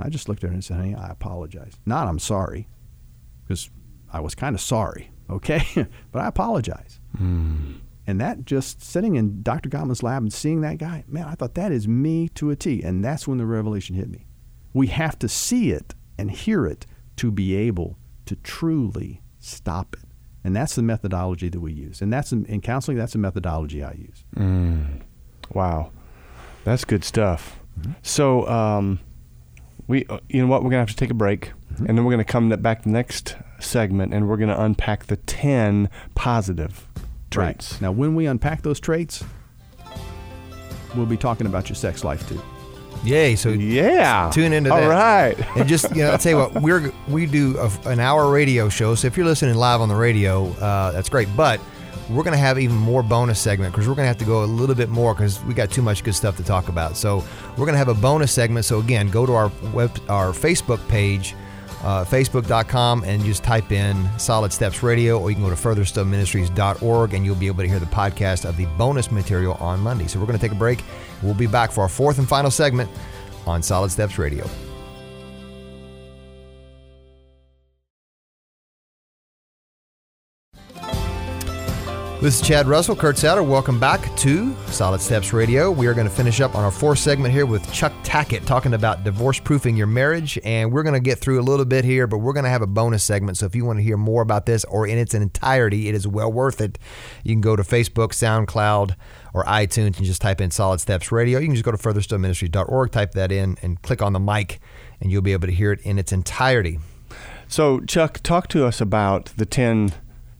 I 0.00 0.08
just 0.08 0.28
looked 0.28 0.44
at 0.44 0.50
her 0.50 0.54
and 0.54 0.64
said, 0.64 0.76
honey, 0.76 0.94
I 0.94 1.08
apologize. 1.08 1.72
Not 1.86 2.08
I'm 2.08 2.18
sorry, 2.18 2.68
because 3.42 3.70
I 4.12 4.20
was 4.20 4.34
kind 4.34 4.54
of 4.54 4.60
sorry, 4.60 5.10
okay? 5.30 5.64
but 6.12 6.20
I 6.20 6.26
apologize. 6.26 7.00
Mm. 7.18 7.80
And 8.06 8.20
that 8.22 8.46
just 8.46 8.82
sitting 8.82 9.16
in 9.16 9.42
Dr. 9.42 9.68
Gottman's 9.68 10.02
lab 10.02 10.22
and 10.22 10.32
seeing 10.32 10.62
that 10.62 10.78
guy, 10.78 11.04
man, 11.06 11.24
I 11.24 11.34
thought 11.34 11.54
that 11.56 11.72
is 11.72 11.86
me 11.86 12.30
to 12.30 12.50
a 12.50 12.56
T. 12.56 12.82
And 12.82 13.04
that's 13.04 13.28
when 13.28 13.36
the 13.36 13.44
revelation 13.44 13.96
hit 13.96 14.08
me. 14.08 14.26
We 14.72 14.86
have 14.86 15.18
to 15.18 15.28
see 15.28 15.72
it 15.72 15.94
and 16.16 16.30
hear 16.30 16.66
it 16.66 16.86
to 17.16 17.30
be 17.30 17.54
able 17.54 17.98
to 18.24 18.36
truly 18.36 19.20
stop 19.38 19.94
it. 19.94 20.08
And 20.42 20.56
that's 20.56 20.74
the 20.74 20.82
methodology 20.82 21.50
that 21.50 21.60
we 21.60 21.74
use. 21.74 22.00
And 22.00 22.10
that's 22.10 22.32
in 22.32 22.62
counseling, 22.62 22.96
that's 22.96 23.12
the 23.12 23.18
methodology 23.18 23.84
I 23.84 23.92
use. 23.92 24.24
Mm. 24.34 25.02
Wow. 25.52 25.90
That's 26.64 26.86
good 26.86 27.04
stuff. 27.04 27.60
Mm-hmm. 27.78 27.92
So, 28.00 28.48
um, 28.48 29.00
we, 29.88 30.06
uh, 30.06 30.20
you 30.28 30.40
know 30.40 30.46
what, 30.46 30.62
we're 30.62 30.70
going 30.70 30.84
to 30.84 30.90
have 30.90 30.90
to 30.90 30.96
take 30.96 31.10
a 31.10 31.14
break. 31.14 31.52
Mm-hmm. 31.72 31.86
And 31.86 31.98
then 31.98 32.04
we're 32.04 32.12
going 32.12 32.24
to 32.24 32.30
come 32.30 32.48
back 32.50 32.82
to 32.82 32.84
the 32.84 32.92
next 32.92 33.36
segment 33.58 34.14
and 34.14 34.28
we're 34.28 34.36
going 34.36 34.50
to 34.50 34.62
unpack 34.62 35.06
the 35.06 35.16
10 35.16 35.90
positive 36.14 36.86
traits. 37.30 37.72
Right. 37.72 37.82
Now, 37.82 37.92
when 37.92 38.14
we 38.14 38.26
unpack 38.26 38.62
those 38.62 38.78
traits, 38.78 39.24
we'll 40.94 41.06
be 41.06 41.16
talking 41.16 41.46
about 41.46 41.68
your 41.68 41.76
sex 41.76 42.04
life 42.04 42.28
too. 42.28 42.40
Yay! 43.04 43.36
So 43.36 43.50
yeah, 43.50 44.28
tune 44.32 44.52
into 44.52 44.72
All 44.72 44.76
that. 44.76 44.84
All 44.84 44.90
right, 44.90 45.38
and 45.56 45.68
just 45.68 45.88
you 45.94 46.02
know, 46.02 46.10
I'll 46.10 46.18
tell 46.18 46.32
you 46.32 46.38
what, 46.38 46.60
we're 46.60 46.92
we 47.06 47.26
do 47.26 47.56
a, 47.56 47.70
an 47.88 48.00
hour 48.00 48.28
radio 48.28 48.68
show. 48.68 48.96
So 48.96 49.06
if 49.06 49.16
you're 49.16 49.24
listening 49.24 49.54
live 49.54 49.80
on 49.80 49.88
the 49.88 49.94
radio, 49.94 50.48
uh, 50.54 50.90
that's 50.90 51.08
great. 51.08 51.28
But 51.36 51.60
we're 52.10 52.22
going 52.22 52.32
to 52.32 52.38
have 52.38 52.58
even 52.58 52.76
more 52.76 53.02
bonus 53.02 53.38
segment 53.38 53.72
because 53.72 53.86
we're 53.88 53.94
going 53.94 54.04
to 54.04 54.08
have 54.08 54.18
to 54.18 54.24
go 54.24 54.44
a 54.44 54.46
little 54.46 54.74
bit 54.74 54.88
more 54.88 55.14
because 55.14 55.42
we 55.44 55.54
got 55.54 55.70
too 55.70 55.82
much 55.82 56.04
good 56.04 56.14
stuff 56.14 56.36
to 56.38 56.44
talk 56.44 56.68
about. 56.68 56.96
So 56.96 57.24
we're 57.50 57.66
going 57.66 57.72
to 57.72 57.78
have 57.78 57.88
a 57.88 57.94
bonus 57.94 58.32
segment. 58.32 58.64
So 58.64 58.80
again, 58.80 59.08
go 59.10 59.26
to 59.26 59.32
our 59.32 59.52
web, 59.72 59.98
our 60.08 60.32
Facebook 60.32 60.86
page 60.88 61.34
uh, 61.82 62.04
facebook.com 62.04 63.04
and 63.04 63.24
just 63.24 63.44
type 63.44 63.70
in 63.72 64.08
Solid 64.18 64.52
Steps 64.52 64.82
Radio, 64.82 65.18
or 65.20 65.30
you 65.30 65.36
can 65.36 65.44
go 65.44 65.50
to 65.50 65.56
furtherstillministries.org 65.56 67.14
and 67.14 67.24
you'll 67.24 67.36
be 67.36 67.46
able 67.46 67.62
to 67.62 67.68
hear 67.68 67.78
the 67.78 67.86
podcast 67.86 68.48
of 68.48 68.56
the 68.56 68.66
bonus 68.76 69.10
material 69.10 69.54
on 69.54 69.80
Monday. 69.80 70.06
So 70.06 70.18
we're 70.18 70.26
going 70.26 70.38
to 70.38 70.44
take 70.44 70.52
a 70.52 70.58
break. 70.58 70.82
We'll 71.22 71.34
be 71.34 71.46
back 71.46 71.70
for 71.70 71.82
our 71.82 71.88
fourth 71.88 72.18
and 72.18 72.28
final 72.28 72.50
segment 72.50 72.90
on 73.46 73.62
Solid 73.62 73.90
Steps 73.90 74.18
Radio. 74.18 74.48
This 82.20 82.40
is 82.42 82.48
Chad 82.48 82.66
Russell, 82.66 82.96
Kurt 82.96 83.16
Souter. 83.16 83.44
Welcome 83.44 83.78
back 83.78 84.16
to 84.16 84.52
Solid 84.66 85.00
Steps 85.00 85.32
Radio. 85.32 85.70
We 85.70 85.86
are 85.86 85.94
going 85.94 86.08
to 86.08 86.12
finish 86.12 86.40
up 86.40 86.56
on 86.56 86.64
our 86.64 86.72
fourth 86.72 86.98
segment 86.98 87.32
here 87.32 87.46
with 87.46 87.72
Chuck 87.72 87.92
Tackett 88.02 88.44
talking 88.44 88.74
about 88.74 89.04
divorce 89.04 89.38
proofing 89.38 89.76
your 89.76 89.86
marriage. 89.86 90.36
And 90.42 90.72
we're 90.72 90.82
going 90.82 90.94
to 90.94 91.00
get 91.00 91.20
through 91.20 91.38
a 91.38 91.42
little 91.42 91.64
bit 91.64 91.84
here, 91.84 92.08
but 92.08 92.18
we're 92.18 92.32
going 92.32 92.42
to 92.42 92.50
have 92.50 92.60
a 92.60 92.66
bonus 92.66 93.04
segment. 93.04 93.38
So 93.38 93.46
if 93.46 93.54
you 93.54 93.64
want 93.64 93.78
to 93.78 93.84
hear 93.84 93.96
more 93.96 94.20
about 94.20 94.46
this 94.46 94.64
or 94.64 94.84
in 94.84 94.98
its 94.98 95.14
entirety, 95.14 95.88
it 95.88 95.94
is 95.94 96.08
well 96.08 96.30
worth 96.30 96.60
it. 96.60 96.76
You 97.22 97.34
can 97.34 97.40
go 97.40 97.54
to 97.54 97.62
Facebook, 97.62 98.08
SoundCloud, 98.08 98.96
or 99.32 99.44
iTunes 99.44 99.96
and 99.98 100.04
just 100.04 100.20
type 100.20 100.40
in 100.40 100.50
Solid 100.50 100.80
Steps 100.80 101.12
Radio. 101.12 101.38
You 101.38 101.46
can 101.46 101.54
just 101.54 101.64
go 101.64 101.70
to 101.70 101.78
furtherstillministries.org, 101.78 102.90
type 102.90 103.12
that 103.12 103.30
in, 103.30 103.56
and 103.62 103.80
click 103.82 104.02
on 104.02 104.12
the 104.12 104.20
mic, 104.20 104.58
and 105.00 105.12
you'll 105.12 105.22
be 105.22 105.34
able 105.34 105.46
to 105.46 105.54
hear 105.54 105.70
it 105.70 105.80
in 105.82 106.00
its 106.00 106.10
entirety. 106.10 106.80
So, 107.46 107.78
Chuck, 107.78 108.18
talk 108.24 108.48
to 108.48 108.66
us 108.66 108.80
about 108.80 109.26
the 109.36 109.46
10 109.46 109.92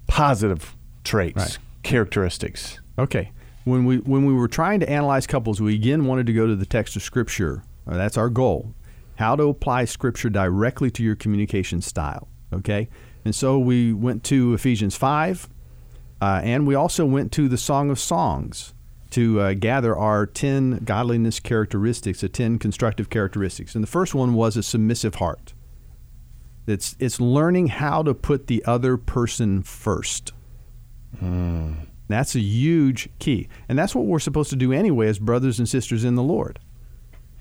positive 0.09 0.75
traits. 1.05 1.37
Right 1.37 1.59
characteristics. 1.83 2.81
Okay. 2.99 3.33
When 3.65 3.85
we 3.85 3.99
when 3.99 4.25
we 4.25 4.33
were 4.33 4.49
trying 4.49 4.81
to 4.81 4.89
analyze 4.89 5.27
couples, 5.27 5.61
we 5.61 5.75
again 5.75 6.07
wanted 6.07 6.27
to 6.27 6.33
go 6.33 6.47
to 6.47 6.57
the 6.57 6.67
text 6.67 6.97
of 6.97 7.03
Scripture. 7.03 7.63
Uh, 7.87 7.97
that's 7.97 8.17
our 8.17 8.31
goal. 8.31 8.75
How 9.17 9.37
to 9.37 9.45
apply 9.45 9.85
Scripture 9.85 10.31
directly 10.31 10.91
to 10.93 11.03
your 11.03 11.17
communication 11.17 11.83
style. 11.83 12.29
Okay. 12.53 12.89
And 13.25 13.35
so 13.35 13.59
we 13.59 13.93
went 13.93 14.25
to 14.25 14.55
Ephesians 14.55 14.97
five, 14.97 15.49
uh, 16.21 16.41
and 16.43 16.67
we 16.67 16.75
also 16.75 17.05
went 17.05 17.31
to 17.33 17.49
the 17.49 17.59
Song 17.59 17.91
of 17.91 17.99
Songs 17.99 18.73
to 19.11 19.41
uh, 19.41 19.55
gather 19.55 19.97
our 19.97 20.27
10 20.27 20.85
godliness 20.85 21.41
characteristics, 21.41 22.21
the 22.21 22.29
10 22.29 22.59
constructive 22.59 23.09
characteristics. 23.11 23.75
And 23.75 23.83
the 23.83 23.89
first 23.89 24.15
one 24.15 24.35
was 24.35 24.57
a 24.57 24.63
submissive 24.63 25.17
heart. 25.17 25.55
It's, 26.67 26.95
it's 26.99 27.21
learning 27.21 27.69
how 27.69 28.03
to 28.03 28.13
put 28.13 28.47
the 28.47 28.63
other 28.67 28.99
person 28.99 29.63
first. 29.63 30.33
Mm. 31.23 31.87
That's 32.09 32.35
a 32.35 32.41
huge 32.41 33.09
key. 33.19 33.49
And 33.69 33.79
that's 33.79 33.95
what 33.95 34.07
we're 34.07 34.19
supposed 34.19 34.51
to 34.51 34.57
do 34.57 34.73
anyway 34.73 35.09
as 35.09 35.19
brothers 35.19 35.59
and 35.59 35.69
sisters 35.69 36.05
in 36.05 36.15
the 36.15 36.23
Lord. 36.23 36.59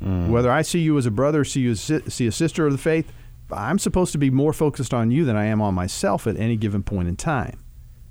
Mm. 0.04 0.30
Whether 0.30 0.52
I 0.52 0.62
see 0.62 0.80
you 0.80 0.98
as 0.98 1.06
a 1.06 1.12
brother, 1.12 1.44
see 1.44 1.62
you 1.62 1.72
as, 1.72 1.82
see 1.82 2.28
a 2.28 2.32
sister 2.32 2.66
of 2.66 2.72
the 2.72 2.78
faith, 2.78 3.12
I'm 3.52 3.80
supposed 3.80 4.12
to 4.12 4.18
be 4.18 4.30
more 4.30 4.54
focused 4.54 4.94
on 4.94 5.10
you 5.10 5.24
than 5.26 5.36
I 5.36 5.46
am 5.46 5.62
on 5.62 5.74
myself 5.74 6.28
at 6.28 6.38
any 6.38 6.58
given 6.58 6.84
point 6.84 7.08
in 7.08 7.16
time. 7.16 7.64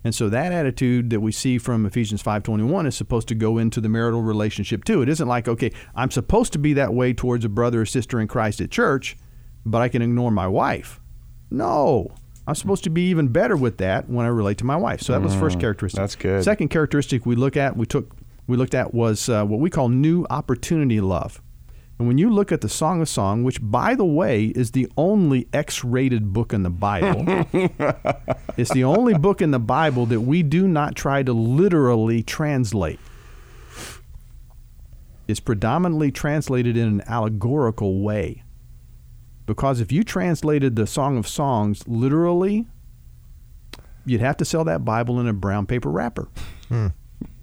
And 0.02 0.14
so 0.14 0.28
that 0.28 0.52
attitude 0.52 1.11
that 1.11 1.20
we 1.20 1.32
see 1.32 1.58
from 1.58 1.85
Ephesians 1.85 2.23
5:21 2.23 2.87
is 2.87 2.94
supposed 2.94 3.26
to 3.28 3.35
go 3.35 3.58
into 3.58 3.80
the 3.80 3.88
marital 3.88 4.23
relationship 4.23 4.85
too. 4.85 5.02
It 5.02 5.08
isn't 5.08 5.26
like, 5.26 5.49
okay, 5.49 5.73
I'm 5.96 6.12
supposed 6.12 6.52
to 6.52 6.58
be 6.58 6.73
that 6.75 6.94
way 6.94 7.12
towards 7.12 7.44
a 7.44 7.49
brother 7.49 7.80
or 7.80 7.87
sister 7.87 8.20
in 8.20 8.28
Christ 8.28 8.61
at 8.61 8.70
church, 8.70 9.16
but 9.64 9.82
I 9.82 9.88
can 9.88 10.02
ignore 10.02 10.30
my 10.30 10.46
wife. 10.46 11.00
No. 11.50 12.12
I'm 12.47 12.55
supposed 12.55 12.85
to 12.85 12.91
be 12.91 13.09
even 13.11 13.29
better 13.29 13.57
with 13.57 13.79
that 13.79 14.09
when 14.09 14.25
I 14.25 14.29
relate 14.29 14.59
to 14.59 14.65
my 14.65 14.76
wife. 14.76 15.03
So 15.03 15.12
that 15.12 15.21
was 15.21 15.35
the 15.35 15.41
first 15.41 15.59
mm, 15.59 15.62
characteristic. 15.62 15.99
That's 15.99 16.15
good. 16.15 16.45
Second 16.45 16.69
characteristic 16.69 17.26
we 17.26 17.35
look 17.35 17.57
at 17.57 17.76
we 17.76 17.87
took 17.87 18.15
we 18.47 18.57
looked 18.57 18.75
at 18.75 18.95
was 18.95 19.29
uh, 19.29 19.45
what 19.45 19.59
we 19.59 19.71
call 19.71 19.88
new 19.88 20.26
opportunity 20.31 21.00
love. 21.00 21.43
And 21.99 22.07
when 22.07 22.19
you 22.19 22.31
look 22.31 22.53
at 22.53 22.61
the 22.61 22.69
Song 22.69 23.00
of 23.00 23.09
Song, 23.09 23.43
which 23.43 23.59
by 23.61 23.95
the 23.95 24.05
way 24.05 24.47
is 24.47 24.73
the 24.73 24.87
only 24.99 25.49
X-rated 25.53 26.33
book 26.33 26.53
in 26.53 26.62
the 26.62 26.71
Bible, 26.71 27.25
it's 28.57 28.73
the 28.73 28.85
only 28.85 29.15
book 29.15 29.41
in 29.41 29.50
the 29.50 29.59
Bible 29.59 30.05
that 30.07 30.21
we 30.21 30.43
do 30.43 30.69
not 30.69 30.95
try 30.95 31.23
to 31.23 31.33
literally 31.33 32.23
translate. 32.23 33.00
It's 35.26 35.41
predominantly 35.41 36.12
translated 36.12 36.76
in 36.76 36.87
an 36.87 37.03
allegorical 37.07 38.03
way. 38.03 38.43
Because 39.47 39.81
if 39.81 39.93
you 39.93 40.03
translated 40.03 40.76
the 40.76 40.87
Song 40.87 41.17
of 41.17 41.26
Songs 41.26 41.87
literally, 41.87 42.67
you'd 44.05 44.21
have 44.21 44.37
to 44.38 44.45
sell 44.45 44.65
that 44.65 44.85
Bible 44.85 45.21
in 45.21 45.29
a 45.29 45.33
brown 45.33 45.67
paper 45.67 45.91
wrapper. 45.91 46.29
Hmm. 46.69 46.88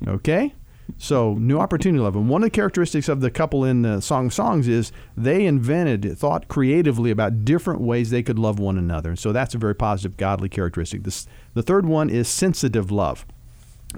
Okay? 0.07 0.53
So, 0.97 1.35
new 1.35 1.59
opportunity 1.59 2.03
love. 2.03 2.15
And 2.15 2.29
one 2.29 2.43
of 2.43 2.47
the 2.47 2.55
characteristics 2.55 3.07
of 3.07 3.21
the 3.21 3.31
couple 3.31 3.63
in 3.63 3.81
the 3.81 4.01
Song 4.01 4.27
of 4.27 4.33
Songs 4.33 4.67
is 4.67 4.91
they 5.15 5.45
invented, 5.45 6.17
thought 6.17 6.47
creatively 6.47 7.09
about 7.09 7.45
different 7.45 7.81
ways 7.81 8.09
they 8.09 8.23
could 8.23 8.37
love 8.37 8.59
one 8.59 8.77
another. 8.77 9.11
And 9.11 9.19
so 9.19 9.31
that's 9.31 9.55
a 9.55 9.57
very 9.57 9.75
positive, 9.75 10.17
godly 10.17 10.49
characteristic. 10.49 11.03
This, 11.03 11.25
the 11.53 11.63
third 11.63 11.85
one 11.85 12.09
is 12.09 12.27
sensitive 12.27 12.91
love. 12.91 13.25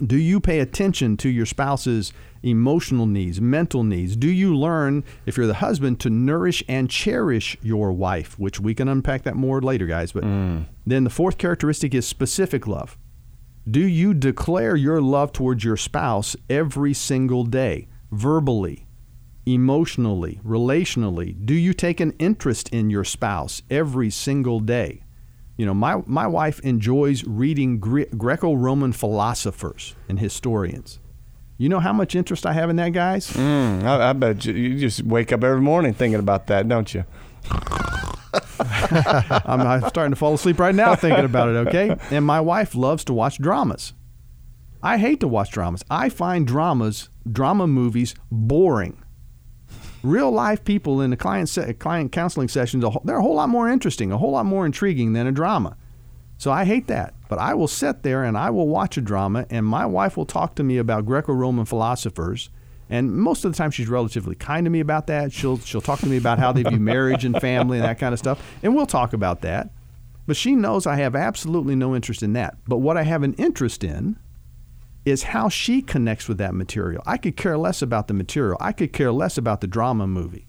Do 0.04 0.18
you 0.18 0.40
pay 0.40 0.60
attention 0.60 1.18
to 1.18 1.30
your 1.30 1.46
spouse's 1.46 2.12
emotional 2.44 3.06
needs, 3.06 3.40
mental 3.40 3.84
needs? 3.84 4.16
Do 4.16 4.30
you 4.30 4.56
learn, 4.56 5.04
if 5.26 5.38
you're 5.38 5.48
the 5.48 5.56
husband, 5.56 6.00
to 6.02 6.10
nourish 6.10 6.64
and 6.68 6.90
cherish 6.90 7.58
your 7.62 7.92
wife? 7.92 8.38
Which 8.38 8.60
we 8.60 8.76
can 8.76 8.88
unpack 8.88 9.24
that 9.24 9.36
more 9.36 9.62
later, 9.62 9.86
guys. 9.86 10.12
But 10.12 10.24
mm. 10.24 10.66
then 10.86 11.04
the 11.04 11.10
fourth 11.10 11.38
characteristic 11.38 11.94
is 11.94 12.06
specific 12.06 12.68
love. 12.68 12.98
Do 13.70 13.80
you 13.80 14.14
declare 14.14 14.76
your 14.76 15.02
love 15.02 15.32
towards 15.34 15.64
your 15.64 15.78
spouse 15.78 16.36
every 16.50 16.94
single 16.94 17.46
day, 17.46 17.88
verbally, 18.12 18.86
emotionally, 19.46 20.40
relationally? 20.46 21.36
Do 21.46 21.56
you 21.56 21.74
take 21.74 22.00
an 22.00 22.14
interest 22.20 22.70
in 22.70 22.90
your 22.90 23.04
spouse 23.04 23.62
every 23.70 24.12
single 24.12 24.60
day? 24.60 25.02
You 25.58 25.66
know, 25.66 25.74
my, 25.74 26.02
my 26.06 26.28
wife 26.28 26.60
enjoys 26.62 27.24
reading 27.24 27.80
Gre- 27.80 28.14
Greco 28.18 28.54
Roman 28.54 28.92
philosophers 28.92 29.96
and 30.10 30.20
historians. 30.20 31.00
You 31.58 31.70
know 31.70 31.80
how 31.80 31.94
much 31.94 32.16
interest 32.16 32.46
I 32.46 32.52
have 32.52 32.70
in 32.70 32.76
that, 32.76 32.90
guys? 32.90 33.32
Mm, 33.32 33.84
I, 33.84 34.10
I, 34.10 34.14
bet 34.14 34.44
you, 34.44 34.54
you, 34.54 34.78
just 34.78 35.04
wake 35.04 35.32
up 35.32 35.44
every 35.44 35.62
morning 35.62 35.94
thinking 35.94 36.20
about 36.20 36.48
that, 36.48 36.68
don't 36.68 36.94
you? 36.94 37.06
I'm, 38.60 39.62
I'm 39.62 39.88
starting 39.88 40.12
to 40.12 40.18
fall 40.18 40.34
asleep 40.34 40.60
right 40.60 40.76
now 40.76 40.96
thinking 40.96 41.24
about 41.24 41.48
it, 41.50 41.68
okay? 41.68 41.96
And 42.12 42.26
my 42.26 42.42
wife 42.42 42.76
loves 42.76 43.06
to 43.06 43.14
watch 43.14 43.38
dramas. 43.38 43.94
I 44.84 44.98
hate 44.98 45.22
to 45.22 45.28
watch 45.30 45.52
dramas. 45.52 45.84
I 45.90 46.10
find 46.10 46.46
dramas, 46.46 47.10
drama 47.32 47.68
movies, 47.68 48.14
boring. 48.30 49.02
Real 50.06 50.32
life 50.32 50.64
people 50.64 51.02
in 51.02 51.10
the 51.10 51.18
client 51.18 51.50
se- 51.50 51.74
client 51.74 52.12
counseling 52.12 52.48
sessions, 52.48 52.86
they're 53.04 53.18
a 53.18 53.22
whole 53.22 53.36
lot 53.36 53.50
more 53.50 53.68
interesting, 53.68 54.12
a 54.12 54.18
whole 54.18 54.32
lot 54.32 54.46
more 54.46 54.66
intriguing 54.66 55.14
than 55.14 55.26
a 55.26 55.32
drama. 55.32 55.78
So 56.38 56.52
I 56.52 56.66
hate 56.66 56.88
that. 56.88 57.14
But 57.28 57.40
I 57.40 57.56
will 57.56 57.68
sit 57.68 58.04
there 58.04 58.24
and 58.24 58.38
I 58.38 58.52
will 58.52 58.68
watch 58.68 58.98
a 58.98 59.02
drama, 59.02 59.48
and 59.50 59.66
my 59.66 59.86
wife 59.86 60.16
will 60.16 60.28
talk 60.28 60.54
to 60.56 60.64
me 60.64 60.78
about 60.78 61.06
Greco 61.06 61.34
Roman 61.34 61.66
philosophers, 61.66 62.52
And 62.90 63.16
most 63.16 63.44
of 63.46 63.52
the 63.52 63.58
time, 63.58 63.72
she's 63.72 63.88
relatively 63.88 64.36
kind 64.36 64.66
to 64.66 64.70
me 64.70 64.80
about 64.80 65.08
that. 65.08 65.34
She'll 65.34 65.58
she'll 65.58 65.82
talk 65.82 66.00
to 66.00 66.06
me 66.08 66.18
about 66.18 66.38
how 66.38 66.52
they 66.52 66.62
view 66.64 66.80
marriage 66.80 67.26
and 67.26 67.40
family 67.42 67.80
and 67.80 67.86
that 67.86 67.98
kind 67.98 68.14
of 68.14 68.20
stuff, 68.20 68.46
and 68.62 68.76
we'll 68.76 68.86
talk 68.86 69.14
about 69.14 69.42
that. 69.42 69.72
But 70.28 70.38
she 70.38 70.56
knows 70.56 70.86
I 70.86 70.96
have 70.98 71.16
absolutely 71.16 71.76
no 71.76 71.96
interest 71.96 72.22
in 72.22 72.34
that. 72.34 72.58
But 72.68 72.78
what 72.78 72.98
I 72.98 73.04
have 73.04 73.24
an 73.24 73.34
interest 73.36 73.84
in 73.84 74.18
is 75.06 75.24
how 75.24 75.48
she 75.48 75.82
connects 75.82 76.28
with 76.28 76.38
that 76.40 76.54
material. 76.54 77.04
I 77.06 77.18
could 77.18 77.38
care 77.38 77.58
less 77.58 77.82
about 77.82 78.08
the 78.08 78.14
material. 78.14 78.58
I 78.60 78.72
could 78.72 78.92
care 78.92 79.12
less 79.12 79.38
about 79.38 79.62
the 79.62 79.68
drama 79.68 80.08
movie. 80.08 80.48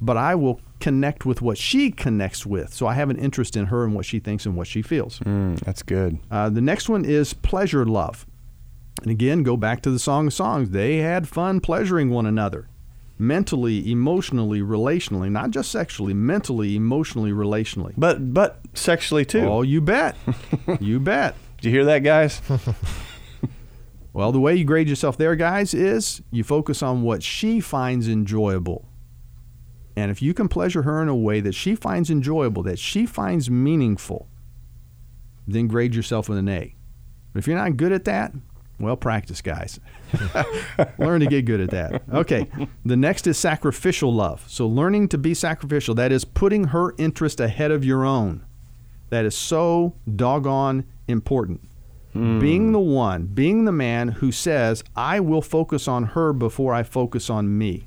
But 0.00 0.16
I 0.16 0.34
will 0.34 0.60
connect 0.80 1.26
with 1.26 1.42
what 1.42 1.58
she 1.58 1.90
connects 1.90 2.46
with. 2.46 2.72
So 2.72 2.86
I 2.86 2.94
have 2.94 3.10
an 3.10 3.18
interest 3.18 3.56
in 3.56 3.66
her 3.66 3.84
and 3.84 3.94
what 3.94 4.06
she 4.06 4.18
thinks 4.18 4.46
and 4.46 4.56
what 4.56 4.66
she 4.66 4.80
feels. 4.80 5.18
Mm, 5.20 5.60
that's 5.60 5.82
good. 5.82 6.18
Uh, 6.30 6.48
the 6.48 6.62
next 6.62 6.88
one 6.88 7.04
is 7.04 7.34
pleasure 7.34 7.84
love. 7.84 8.26
And 9.02 9.10
again, 9.10 9.42
go 9.42 9.58
back 9.58 9.82
to 9.82 9.90
the 9.90 9.98
Song 9.98 10.28
of 10.28 10.32
Songs. 10.32 10.70
They 10.70 10.98
had 10.98 11.28
fun 11.28 11.60
pleasuring 11.60 12.10
one 12.10 12.24
another 12.24 12.68
mentally, 13.18 13.90
emotionally, 13.92 14.60
relationally, 14.60 15.30
not 15.30 15.50
just 15.50 15.70
sexually, 15.70 16.14
mentally, 16.14 16.74
emotionally, 16.74 17.30
relationally. 17.30 17.92
But 17.96 18.32
but 18.32 18.60
sexually 18.72 19.26
too. 19.26 19.40
Oh, 19.40 19.62
you 19.62 19.80
bet. 19.82 20.16
you 20.80 20.98
bet. 20.98 21.36
Did 21.58 21.68
you 21.68 21.74
hear 21.74 21.84
that, 21.84 21.98
guys? 21.98 22.40
well, 24.20 24.32
the 24.32 24.38
way 24.38 24.54
you 24.54 24.66
grade 24.66 24.86
yourself 24.86 25.16
there, 25.16 25.34
guys, 25.34 25.72
is 25.72 26.20
you 26.30 26.44
focus 26.44 26.82
on 26.82 27.00
what 27.00 27.22
she 27.22 27.58
finds 27.58 28.06
enjoyable. 28.06 28.86
And 29.96 30.10
if 30.10 30.20
you 30.20 30.34
can 30.34 30.46
pleasure 30.46 30.82
her 30.82 31.00
in 31.00 31.08
a 31.08 31.16
way 31.16 31.40
that 31.40 31.54
she 31.54 31.74
finds 31.74 32.10
enjoyable, 32.10 32.62
that 32.64 32.78
she 32.78 33.06
finds 33.06 33.48
meaningful, 33.48 34.28
then 35.48 35.68
grade 35.68 35.94
yourself 35.94 36.28
with 36.28 36.36
an 36.36 36.50
A. 36.50 36.76
But 37.32 37.38
if 37.38 37.46
you're 37.46 37.56
not 37.56 37.78
good 37.78 37.92
at 37.92 38.04
that, 38.04 38.34
well, 38.78 38.94
practice, 38.94 39.40
guys. 39.40 39.80
Learn 40.98 41.20
to 41.20 41.26
get 41.26 41.46
good 41.46 41.62
at 41.62 41.70
that. 41.70 42.02
Okay. 42.12 42.46
The 42.84 42.98
next 42.98 43.26
is 43.26 43.38
sacrificial 43.38 44.12
love. 44.12 44.44
So, 44.46 44.66
learning 44.66 45.08
to 45.08 45.18
be 45.18 45.32
sacrificial, 45.32 45.94
that 45.94 46.12
is 46.12 46.26
putting 46.26 46.64
her 46.64 46.94
interest 46.98 47.40
ahead 47.40 47.70
of 47.70 47.86
your 47.86 48.04
own. 48.04 48.44
That 49.08 49.24
is 49.24 49.34
so 49.34 49.94
doggone 50.14 50.84
important. 51.08 51.69
Mm. 52.14 52.40
Being 52.40 52.72
the 52.72 52.80
one, 52.80 53.26
being 53.26 53.64
the 53.64 53.72
man 53.72 54.08
who 54.08 54.32
says, 54.32 54.82
I 54.96 55.20
will 55.20 55.42
focus 55.42 55.86
on 55.86 56.04
her 56.04 56.32
before 56.32 56.74
I 56.74 56.82
focus 56.82 57.30
on 57.30 57.56
me. 57.56 57.86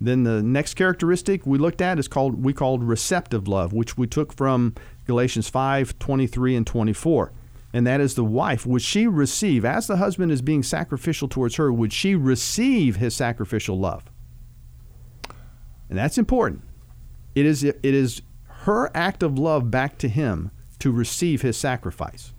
Then 0.00 0.24
the 0.24 0.42
next 0.42 0.74
characteristic 0.74 1.46
we 1.46 1.56
looked 1.56 1.80
at 1.80 1.98
is 1.98 2.08
called 2.08 2.44
we 2.44 2.52
called 2.52 2.82
receptive 2.82 3.46
love, 3.46 3.72
which 3.72 3.96
we 3.96 4.06
took 4.06 4.32
from 4.32 4.74
Galatians 5.06 5.48
5, 5.48 5.98
23 5.98 6.56
and 6.56 6.66
24 6.66 7.32
and 7.74 7.84
that 7.88 8.00
is 8.00 8.14
the 8.14 8.24
wife. 8.24 8.64
Would 8.64 8.82
she 8.82 9.08
receive, 9.08 9.64
as 9.64 9.88
the 9.88 9.96
husband 9.96 10.30
is 10.30 10.40
being 10.40 10.62
sacrificial 10.62 11.26
towards 11.26 11.56
her, 11.56 11.72
would 11.72 11.92
she 11.92 12.14
receive 12.14 12.96
his 12.96 13.16
sacrificial 13.16 13.76
love? 13.76 14.04
And 15.90 15.98
that's 15.98 16.16
important. 16.16 16.62
It 17.34 17.44
is, 17.46 17.64
it 17.64 17.84
is 17.84 18.22
her 18.46 18.92
act 18.94 19.24
of 19.24 19.40
love 19.40 19.72
back 19.72 19.98
to 19.98 20.08
him 20.08 20.52
to 20.78 20.92
receive 20.92 21.42
his 21.42 21.56
sacrifice. 21.56 22.32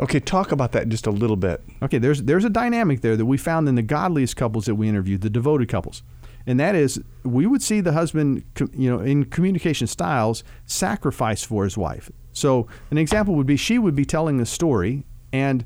Okay, 0.00 0.18
talk 0.18 0.50
about 0.50 0.72
that 0.72 0.88
just 0.88 1.06
a 1.06 1.10
little 1.10 1.36
bit. 1.36 1.62
Okay, 1.82 1.98
there's 1.98 2.22
there's 2.22 2.44
a 2.44 2.50
dynamic 2.50 3.02
there 3.02 3.16
that 3.16 3.26
we 3.26 3.36
found 3.36 3.68
in 3.68 3.74
the 3.74 3.82
godliest 3.82 4.34
couples 4.36 4.64
that 4.64 4.74
we 4.74 4.88
interviewed, 4.88 5.20
the 5.20 5.30
devoted 5.30 5.68
couples. 5.68 6.02
And 6.46 6.58
that 6.58 6.74
is 6.74 7.00
we 7.22 7.46
would 7.46 7.62
see 7.62 7.80
the 7.82 7.92
husband, 7.92 8.44
you 8.74 8.90
know, 8.90 9.00
in 9.00 9.26
communication 9.26 9.86
styles 9.86 10.42
sacrifice 10.64 11.44
for 11.44 11.64
his 11.64 11.76
wife. 11.76 12.10
So 12.32 12.66
an 12.90 12.96
example 12.96 13.34
would 13.34 13.46
be 13.46 13.56
she 13.56 13.78
would 13.78 13.94
be 13.94 14.06
telling 14.06 14.40
a 14.40 14.46
story 14.46 15.04
and 15.32 15.64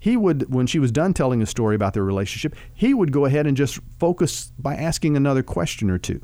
he 0.00 0.16
would 0.16 0.52
when 0.52 0.66
she 0.66 0.80
was 0.80 0.90
done 0.90 1.14
telling 1.14 1.40
a 1.40 1.46
story 1.46 1.76
about 1.76 1.94
their 1.94 2.04
relationship, 2.04 2.56
he 2.74 2.94
would 2.94 3.12
go 3.12 3.26
ahead 3.26 3.46
and 3.46 3.56
just 3.56 3.78
focus 3.98 4.52
by 4.58 4.74
asking 4.74 5.16
another 5.16 5.44
question 5.44 5.88
or 5.88 5.98
two. 5.98 6.20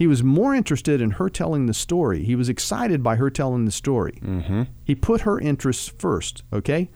He 0.00 0.06
was 0.06 0.22
more 0.22 0.54
interested 0.54 1.02
in 1.02 1.10
her 1.10 1.28
telling 1.28 1.66
the 1.66 1.74
story. 1.74 2.24
He 2.24 2.34
was 2.34 2.48
excited 2.48 3.02
by 3.02 3.16
her 3.16 3.28
telling 3.28 3.66
the 3.66 3.70
story. 3.70 4.18
Mm-hmm. 4.22 4.62
He 4.82 4.94
put 4.94 5.20
her 5.20 5.38
interests 5.38 5.92
first, 5.98 6.42
okay? 6.54 6.88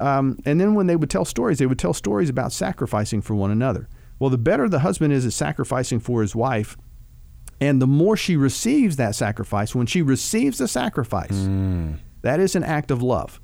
Um, 0.00 0.38
and 0.46 0.58
then 0.58 0.74
when 0.74 0.86
they 0.86 0.96
would 0.96 1.10
tell 1.10 1.26
stories, 1.26 1.58
they 1.58 1.66
would 1.66 1.78
tell 1.78 1.92
stories 1.92 2.30
about 2.30 2.52
sacrificing 2.52 3.20
for 3.20 3.34
one 3.34 3.50
another. 3.50 3.90
Well, 4.18 4.30
the 4.30 4.38
better 4.38 4.70
the 4.70 4.78
husband 4.78 5.12
is 5.12 5.26
at 5.26 5.34
sacrificing 5.34 6.00
for 6.00 6.22
his 6.22 6.34
wife, 6.34 6.78
and 7.60 7.82
the 7.82 7.86
more 7.86 8.16
she 8.16 8.38
receives 8.38 8.96
that 8.96 9.14
sacrifice, 9.14 9.74
when 9.74 9.86
she 9.86 10.00
receives 10.00 10.56
the 10.56 10.66
sacrifice, 10.66 11.32
mm. 11.32 11.98
that 12.22 12.40
is 12.40 12.56
an 12.56 12.64
act 12.64 12.90
of 12.90 13.02
love. 13.02 13.38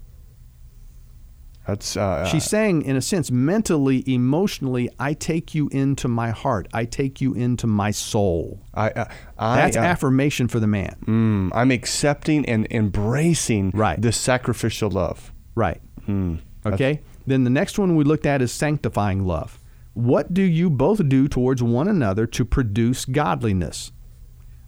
That's 1.66 1.96
uh, 1.96 2.24
she's 2.24 2.44
saying, 2.44 2.82
in 2.82 2.96
a 2.96 3.00
sense, 3.00 3.30
mentally, 3.30 4.02
emotionally, 4.12 4.90
I 4.98 5.14
take 5.14 5.54
you 5.54 5.68
into 5.68 6.08
my 6.08 6.30
heart. 6.30 6.66
I 6.72 6.84
take 6.84 7.20
you 7.20 7.34
into 7.34 7.68
my 7.68 7.92
soul. 7.92 8.60
I, 8.74 8.90
uh, 8.90 9.04
I 9.38 9.56
That's 9.56 9.76
uh, 9.76 9.80
affirmation 9.80 10.48
for 10.48 10.58
the 10.58 10.66
man. 10.66 10.96
Mm, 11.04 11.50
I'm 11.56 11.70
accepting 11.70 12.44
and 12.46 12.66
embracing 12.70 13.70
right. 13.74 14.00
the 14.00 14.10
sacrificial 14.10 14.90
love. 14.90 15.32
Right. 15.54 15.80
Mm, 16.08 16.40
okay. 16.66 17.00
Then 17.26 17.44
the 17.44 17.50
next 17.50 17.78
one 17.78 17.94
we 17.94 18.02
looked 18.02 18.26
at 18.26 18.42
is 18.42 18.50
sanctifying 18.50 19.24
love. 19.24 19.60
What 19.94 20.34
do 20.34 20.42
you 20.42 20.68
both 20.68 21.08
do 21.08 21.28
towards 21.28 21.62
one 21.62 21.86
another 21.86 22.26
to 22.26 22.44
produce 22.44 23.04
godliness? 23.04 23.92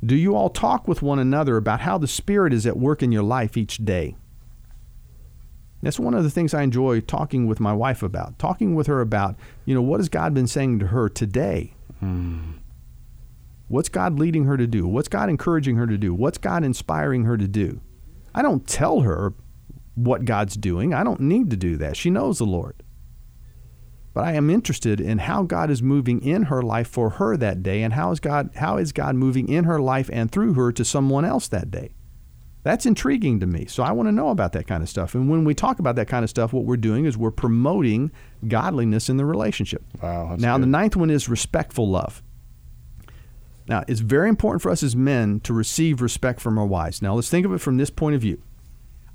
Do 0.05 0.15
you 0.15 0.37
all 0.37 0.51
talk 0.51 0.87
with 0.87 1.03
one 1.03 1.19
another 1.19 1.57
about 1.57 1.81
how 1.81 1.99
the 1.99 2.07
Spirit 2.07 2.53
is 2.53 2.67
at 2.67 2.77
work 2.77 3.03
in 3.03 3.11
your 3.11 3.23
life 3.23 3.57
each 3.57 3.79
day? 3.79 4.17
That's 5.85 6.01
one 6.01 6.15
of 6.15 6.25
the 6.25 6.31
things 6.31 6.55
I 6.55 6.63
enjoy 6.63 7.01
talking 7.01 7.47
with 7.47 7.61
my 7.61 7.73
wife 7.73 8.03
about. 8.03 8.39
Talking 8.39 8.75
with 8.75 8.87
her 8.87 9.01
about, 9.01 9.37
you 9.67 9.75
know, 9.75 9.83
what 9.83 10.01
has 10.01 10.09
God 10.09 10.33
been 10.33 10.47
saying 10.47 10.79
to 10.79 10.87
her 10.89 11.09
today? 11.09 11.75
Hmm. 12.01 12.53
What's 13.69 13.89
God 13.89 14.19
leading 14.19 14.45
her 14.45 14.57
to 14.57 14.67
do? 14.67 14.87
What's 14.87 15.09
God 15.09 15.29
encouraging 15.29 15.77
her 15.77 15.87
to 15.87 15.99
do? 15.99 16.15
What's 16.15 16.39
God 16.39 16.65
inspiring 16.65 17.25
her 17.25 17.37
to 17.37 17.47
do? 17.47 17.81
I 18.35 18.41
don't 18.41 18.67
tell 18.67 19.01
her 19.01 19.35
what 19.95 20.25
God's 20.25 20.57
doing. 20.57 20.95
I 20.95 21.05
don't 21.05 21.21
need 21.21 21.51
to 21.51 21.57
do 21.57 21.77
that. 21.77 21.97
She 21.97 22.11
knows 22.11 22.39
the 22.39 22.47
Lord. 22.47 22.83
But 24.15 24.25
I 24.25 24.33
am 24.33 24.49
interested 24.49 25.01
in 25.01 25.19
how 25.19 25.43
God 25.43 25.71
is 25.71 25.83
moving 25.83 26.23
in 26.23 26.45
her 26.45 26.63
life 26.63 26.89
for 26.89 27.11
her 27.11 27.37
that 27.37 27.63
day 27.63 27.83
and 27.83 27.93
how 27.93 28.11
is 28.13 28.21
God 28.21 28.51
how 28.57 28.77
is 28.77 28.93
God 28.93 29.17
moving 29.17 29.49
in 29.49 29.65
her 29.65 29.81
life 29.81 30.09
and 30.13 30.31
through 30.31 30.55
her 30.55 30.73
to 30.73 30.85
someone 30.85 31.25
else 31.25 31.49
that 31.49 31.71
day. 31.71 31.95
That's 32.65 32.87
intriguing 32.87 33.41
to 33.41 33.47
me. 33.47 33.67
So 33.67 33.83
I 33.83 33.93
want 33.93 34.09
to 34.09 34.13
know 34.13 34.31
about 34.31 34.53
that 34.55 34.67
kind 34.67 34.83
of 34.83 34.89
stuff. 34.89 35.15
And 35.15 35.29
when 35.29 35.45
we 35.45 35.55
talk 35.55 35.79
about 35.79 35.97
that 35.97 36.09
kind 36.09 36.25
of 36.25 36.31
stuff, 36.31 36.55
what 36.55 36.65
we're 36.65 36.79
doing 36.79 37.05
is 37.05 37.17
we're 37.17 37.31
promoting 37.31 38.11
godliness 38.49 39.11
in 39.11 39.19
the 39.19 39.27
relationship. 39.27 39.85
Wow. 40.03 40.37
now, 40.39 40.57
good. 40.57 40.63
the 40.63 40.67
ninth 40.67 40.97
one 40.97 41.11
is 41.11 41.29
respectful 41.29 41.89
love. 41.89 42.23
Now, 43.69 43.85
it's 43.87 44.01
very 44.01 44.31
important 44.31 44.63
for 44.63 44.71
us 44.71 44.83
as 44.83 44.97
men 44.97 45.41
to 45.41 45.53
receive 45.53 46.01
respect 46.01 46.41
from 46.41 46.59
our 46.59 46.67
wives. 46.67 47.03
Now, 47.03 47.15
let's 47.15 47.29
think 47.29 47.45
of 47.45 47.53
it 47.53 47.59
from 47.59 47.77
this 47.77 47.91
point 47.91 48.15
of 48.15 48.23
view. 48.23 48.43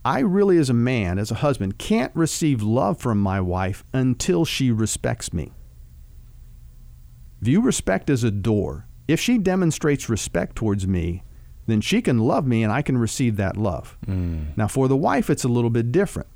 I 0.06 0.20
really, 0.20 0.58
as 0.58 0.70
a 0.70 0.74
man, 0.74 1.18
as 1.18 1.32
a 1.32 1.36
husband, 1.36 1.80
can't 1.80 2.16
receive 2.16 2.62
love 2.62 3.00
from 3.00 3.20
my 3.20 3.42
wife 3.42 3.84
until 3.94 4.46
she 4.46 4.72
respects 4.72 5.34
me. 5.34 5.52
View 7.42 7.62
respect 7.62 8.10
as 8.12 8.24
a 8.24 8.32
door. 8.32 8.86
If 9.08 9.20
she 9.20 9.40
demonstrates 9.40 10.08
respect 10.08 10.56
towards 10.56 10.88
me, 10.88 11.24
then 11.70 11.82
she 11.82 12.02
can 12.02 12.20
love 12.20 12.46
me 12.46 12.64
and 12.64 12.72
I 12.72 12.82
can 12.82 12.98
receive 12.98 13.36
that 13.38 13.58
love. 13.58 13.98
Mm. 14.06 14.58
Now, 14.58 14.68
for 14.68 14.88
the 14.88 14.98
wife, 14.98 15.30
it's 15.30 15.44
a 15.44 15.50
little 15.50 15.70
bit 15.70 15.92
different. 15.92 16.30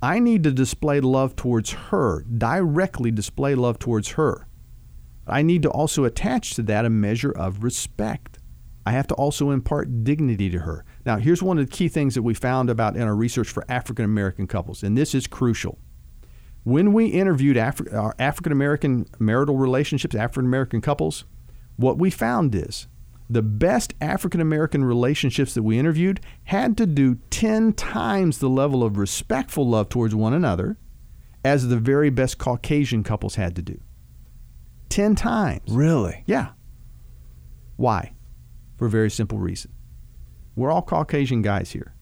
I 0.00 0.18
need 0.20 0.44
to 0.44 0.52
display 0.52 1.00
love 1.00 1.34
towards 1.34 1.70
her, 1.70 2.22
directly 2.22 3.10
display 3.10 3.54
love 3.54 3.78
towards 3.78 4.10
her. 4.12 4.46
I 5.26 5.42
need 5.42 5.62
to 5.62 5.70
also 5.70 6.04
attach 6.04 6.54
to 6.54 6.62
that 6.62 6.84
a 6.84 6.90
measure 6.90 7.32
of 7.32 7.62
respect. 7.62 8.38
I 8.86 8.92
have 8.92 9.06
to 9.08 9.14
also 9.14 9.50
impart 9.50 10.04
dignity 10.04 10.48
to 10.50 10.60
her. 10.60 10.84
Now, 11.04 11.18
here's 11.18 11.42
one 11.42 11.58
of 11.58 11.66
the 11.66 11.70
key 11.70 11.88
things 11.88 12.14
that 12.14 12.22
we 12.22 12.32
found 12.32 12.70
about 12.70 12.96
in 12.96 13.02
our 13.02 13.14
research 13.14 13.48
for 13.48 13.64
African 13.68 14.04
American 14.04 14.46
couples, 14.46 14.82
and 14.82 14.96
this 14.96 15.14
is 15.14 15.26
crucial. 15.26 15.78
When 16.64 16.92
we 16.92 17.06
interviewed 17.06 17.56
Afri- 17.56 17.92
our 17.92 18.14
African 18.18 18.52
American 18.52 19.06
marital 19.18 19.56
relationships, 19.56 20.14
African 20.14 20.46
American 20.46 20.80
couples, 20.80 21.24
what 21.76 21.98
we 21.98 22.10
found 22.10 22.54
is 22.54 22.86
the 23.30 23.42
best 23.42 23.94
African 24.00 24.40
American 24.40 24.84
relationships 24.84 25.54
that 25.54 25.62
we 25.62 25.78
interviewed 25.78 26.20
had 26.44 26.76
to 26.78 26.86
do 26.86 27.16
10 27.30 27.74
times 27.74 28.38
the 28.38 28.48
level 28.48 28.82
of 28.82 28.96
respectful 28.96 29.68
love 29.68 29.88
towards 29.88 30.14
one 30.14 30.32
another 30.32 30.78
as 31.44 31.68
the 31.68 31.76
very 31.76 32.10
best 32.10 32.38
Caucasian 32.38 33.02
couples 33.02 33.34
had 33.34 33.54
to 33.56 33.62
do. 33.62 33.80
10 34.88 35.14
times. 35.14 35.70
Really? 35.70 36.24
Yeah. 36.26 36.50
Why? 37.76 38.14
For 38.76 38.86
a 38.86 38.90
very 38.90 39.10
simple 39.10 39.38
reason. 39.38 39.72
We're 40.56 40.70
all 40.70 40.82
Caucasian 40.82 41.42
guys 41.42 41.70
here. 41.72 41.94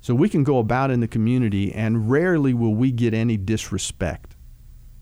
So 0.00 0.14
we 0.14 0.28
can 0.28 0.42
go 0.42 0.58
about 0.58 0.90
in 0.90 1.00
the 1.00 1.06
community 1.06 1.72
and 1.72 2.10
rarely 2.10 2.54
will 2.54 2.74
we 2.74 2.90
get 2.90 3.14
any 3.14 3.36
disrespect. 3.36 4.36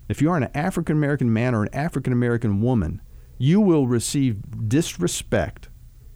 If 0.09 0.21
you 0.21 0.31
are 0.31 0.37
an 0.37 0.51
African 0.55 0.97
American 0.97 1.33
man 1.33 1.55
or 1.55 1.63
an 1.63 1.75
African 1.75 2.13
American 2.13 2.61
woman, 2.61 3.01
you 3.43 3.59
will 3.59 3.87
receive 3.87 4.69
disrespect 4.69 5.71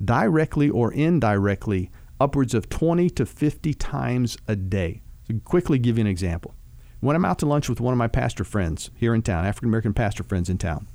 directly 0.04 0.68
or 0.68 0.92
indirectly 0.92 1.90
upwards 2.20 2.52
of 2.52 2.68
20 2.68 3.08
to 3.08 3.24
50 3.24 3.72
times 3.72 4.36
a 4.46 4.54
day. 4.54 5.00
So 5.26 5.34
quickly 5.42 5.78
give 5.78 5.96
you 5.96 6.02
an 6.02 6.06
example. 6.06 6.54
when 7.00 7.16
I'm 7.16 7.24
out 7.24 7.38
to 7.38 7.46
lunch 7.46 7.70
with 7.70 7.80
one 7.80 7.94
of 7.94 7.98
my 7.98 8.08
pastor 8.08 8.44
friends 8.44 8.90
here 8.94 9.14
in 9.14 9.22
town, 9.22 9.46
African 9.46 9.70
American 9.70 9.94
pastor 9.94 10.22
friends 10.22 10.50
in 10.50 10.58
town, 10.58 10.86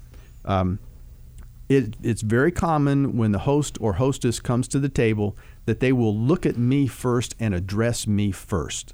um, 0.45 0.77
it, 1.67 1.97
it's 2.03 2.21
very 2.21 2.51
common 2.51 3.17
when 3.17 3.31
the 3.31 3.39
host 3.39 3.79
or 3.81 3.93
hostess 3.93 4.39
comes 4.39 4.67
to 4.67 4.79
the 4.79 4.87
table 4.87 5.35
that 5.65 5.79
they 5.79 5.91
will 5.91 6.15
look 6.15 6.45
at 6.45 6.57
me 6.57 6.85
first 6.85 7.35
and 7.39 7.55
address 7.55 8.05
me 8.05 8.31
first. 8.31 8.93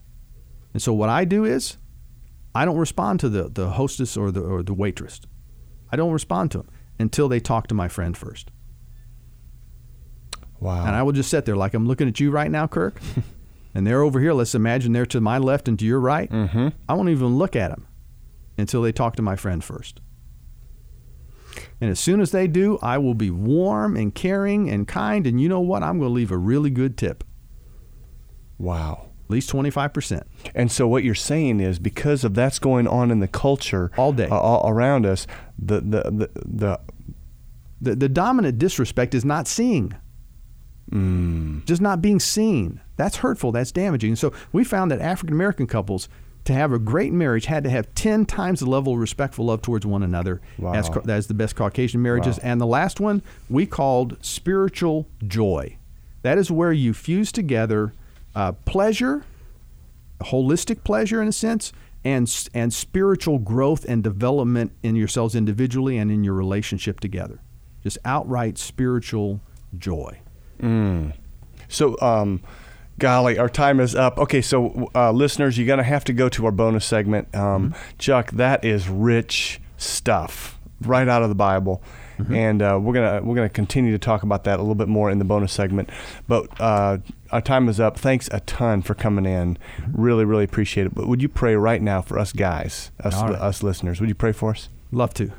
And 0.71 0.81
so 0.81 0.93
what 0.93 1.09
I 1.09 1.25
do 1.25 1.43
is 1.43 1.75
I 2.53 2.63
don't 2.63 2.77
respond 2.77 3.19
to 3.19 3.29
the, 3.29 3.49
the 3.49 3.71
hostess 3.71 4.15
or 4.15 4.31
the, 4.31 4.39
or 4.39 4.63
the 4.63 4.73
waitress. 4.73 5.19
I 5.91 5.97
don't 5.97 6.13
respond 6.13 6.51
to 6.51 6.59
them 6.59 6.69
until 6.99 7.27
they 7.27 7.39
talk 7.39 7.67
to 7.67 7.75
my 7.75 7.87
friend 7.87 8.17
first. 8.17 8.51
Wow. 10.59 10.85
And 10.85 10.95
I 10.95 11.03
will 11.03 11.11
just 11.11 11.29
sit 11.29 11.45
there 11.45 11.55
like 11.55 11.73
I'm 11.73 11.87
looking 11.87 12.07
at 12.07 12.19
you 12.19 12.31
right 12.31 12.49
now, 12.49 12.67
Kirk. 12.67 12.99
and 13.73 13.85
they're 13.85 14.01
over 14.01 14.19
here. 14.19 14.33
Let's 14.33 14.55
imagine 14.55 14.93
they're 14.93 15.05
to 15.07 15.21
my 15.21 15.37
left 15.37 15.67
and 15.67 15.77
to 15.79 15.85
your 15.85 15.99
right. 15.99 16.29
Mm-hmm. 16.29 16.69
I 16.87 16.93
won't 16.93 17.09
even 17.09 17.37
look 17.37 17.55
at 17.55 17.69
them 17.69 17.87
until 18.57 18.81
they 18.81 18.91
talk 18.91 19.15
to 19.17 19.21
my 19.21 19.35
friend 19.35 19.63
first. 19.63 19.99
And 21.79 21.89
as 21.89 21.99
soon 21.99 22.21
as 22.21 22.31
they 22.31 22.47
do, 22.47 22.79
I 22.81 22.97
will 22.97 23.13
be 23.13 23.29
warm 23.29 23.95
and 23.95 24.13
caring 24.13 24.69
and 24.69 24.87
kind. 24.87 25.27
And 25.27 25.39
you 25.39 25.49
know 25.49 25.59
what? 25.59 25.83
I'm 25.83 25.99
going 25.99 26.09
to 26.09 26.13
leave 26.13 26.31
a 26.31 26.37
really 26.37 26.69
good 26.69 26.97
tip, 26.97 27.23
Wow. 28.57 29.09
At 29.25 29.29
least 29.31 29.49
25%. 29.51 30.21
And 30.53 30.71
so 30.71 30.87
what 30.87 31.03
you're 31.03 31.15
saying 31.15 31.59
is 31.59 31.79
because 31.79 32.23
of 32.23 32.33
that's 32.35 32.59
going 32.59 32.87
on 32.87 33.11
in 33.11 33.19
the 33.19 33.27
culture 33.27 33.91
All 33.97 34.13
day. 34.13 34.27
uh, 34.29 34.35
all 34.37 34.69
around 34.69 35.05
us, 35.05 35.27
the 35.57 35.81
the 35.81 36.03
the, 36.11 36.29
the 36.45 36.79
The, 37.81 37.95
the 37.95 38.09
dominant 38.09 38.57
disrespect 38.57 39.13
is 39.13 39.25
not 39.25 39.47
seeing, 39.47 39.93
mm, 40.91 41.65
just 41.65 41.81
not 41.81 42.01
being 42.01 42.19
seen. 42.19 42.79
That's 42.97 43.17
hurtful. 43.17 43.51
That's 43.51 43.71
damaging. 43.71 44.11
And 44.11 44.17
so 44.19 44.31
we 44.53 44.63
found 44.63 44.91
that 44.91 45.01
African 45.01 45.35
American 45.35 45.67
couples, 45.67 46.07
to 46.45 46.53
have 46.53 46.71
a 46.71 46.79
great 46.79 47.11
marriage, 47.11 47.45
had 47.45 47.63
to 47.63 47.69
have 47.69 47.93
10 47.95 48.25
times 48.25 48.59
the 48.59 48.69
level 48.69 48.93
of 48.93 48.99
respectful 48.99 49.45
love 49.45 49.61
towards 49.61 49.85
one 49.85 50.03
another. 50.03 50.41
Wow. 50.57 50.73
As, 50.73 50.89
as 51.09 51.27
the 51.27 51.33
best 51.33 51.55
Caucasian 51.55 52.01
marriages. 52.01 52.37
Wow. 52.37 52.51
And 52.51 52.61
the 52.61 52.67
last 52.67 52.99
one 52.99 53.21
we 53.49 53.65
called 53.65 54.17
spiritual 54.21 55.07
joy. 55.27 55.77
That 56.21 56.37
is 56.37 56.49
where 56.49 56.71
you 56.71 56.93
fuse 56.93 57.31
together 57.31 57.93
uh, 58.35 58.51
pleasure, 58.51 59.23
holistic 60.21 60.83
pleasure 60.83 61.21
in 61.21 61.27
a 61.27 61.31
sense, 61.31 61.71
and 62.03 62.31
and 62.53 62.73
spiritual 62.73 63.39
growth 63.39 63.85
and 63.85 64.03
development 64.03 64.71
in 64.83 64.95
yourselves 64.95 65.35
individually 65.35 65.97
and 65.97 66.11
in 66.11 66.23
your 66.23 66.33
relationship 66.35 66.99
together. 66.99 67.39
Just 67.83 67.97
outright 68.05 68.57
spiritual 68.57 69.41
joy. 69.77 70.19
So, 71.67 71.99
um, 72.01 72.41
golly, 72.99 73.37
our 73.37 73.49
time 73.49 73.79
is 73.79 73.95
up. 73.95 74.17
Okay, 74.19 74.41
so 74.41 74.89
uh, 74.93 75.11
listeners, 75.11 75.57
you're 75.57 75.67
gonna 75.67 75.83
have 75.83 76.03
to 76.05 76.13
go 76.13 76.29
to 76.29 76.45
our 76.45 76.51
bonus 76.51 76.85
segment. 76.85 77.33
Um, 77.35 77.73
Chuck, 77.97 78.31
that 78.31 78.63
is 78.63 78.87
rich 78.87 79.59
stuff 79.77 80.59
right 80.81 81.07
out 81.07 81.23
of 81.23 81.29
the 81.29 81.35
Bible, 81.35 81.81
and 82.31 82.61
uh, 82.61 82.79
we're 82.81 82.93
gonna 82.93 83.21
we're 83.23 83.35
gonna 83.35 83.49
continue 83.49 83.91
to 83.91 83.99
talk 83.99 84.23
about 84.23 84.43
that 84.45 84.59
a 84.59 84.61
little 84.61 84.75
bit 84.75 84.87
more 84.87 85.09
in 85.09 85.19
the 85.19 85.25
bonus 85.25 85.51
segment. 85.51 85.89
But 86.27 86.49
uh, 86.59 86.99
our 87.31 87.41
time 87.41 87.69
is 87.69 87.79
up. 87.79 87.97
Thanks 87.97 88.29
a 88.31 88.39
ton 88.41 88.81
for 88.81 88.93
coming 88.93 89.25
in. 89.25 89.57
Really, 89.91 90.25
really 90.25 90.43
appreciate 90.43 90.87
it. 90.87 90.95
But 90.95 91.07
would 91.07 91.21
you 91.21 91.29
pray 91.29 91.55
right 91.55 91.81
now 91.81 92.01
for 92.01 92.17
us 92.19 92.31
guys, 92.33 92.91
us 92.99 93.21
right. 93.21 93.33
us 93.33 93.63
listeners? 93.63 93.99
Would 93.99 94.09
you 94.09 94.15
pray 94.15 94.31
for 94.31 94.51
us? 94.51 94.69
Love 94.91 95.13
to. 95.15 95.31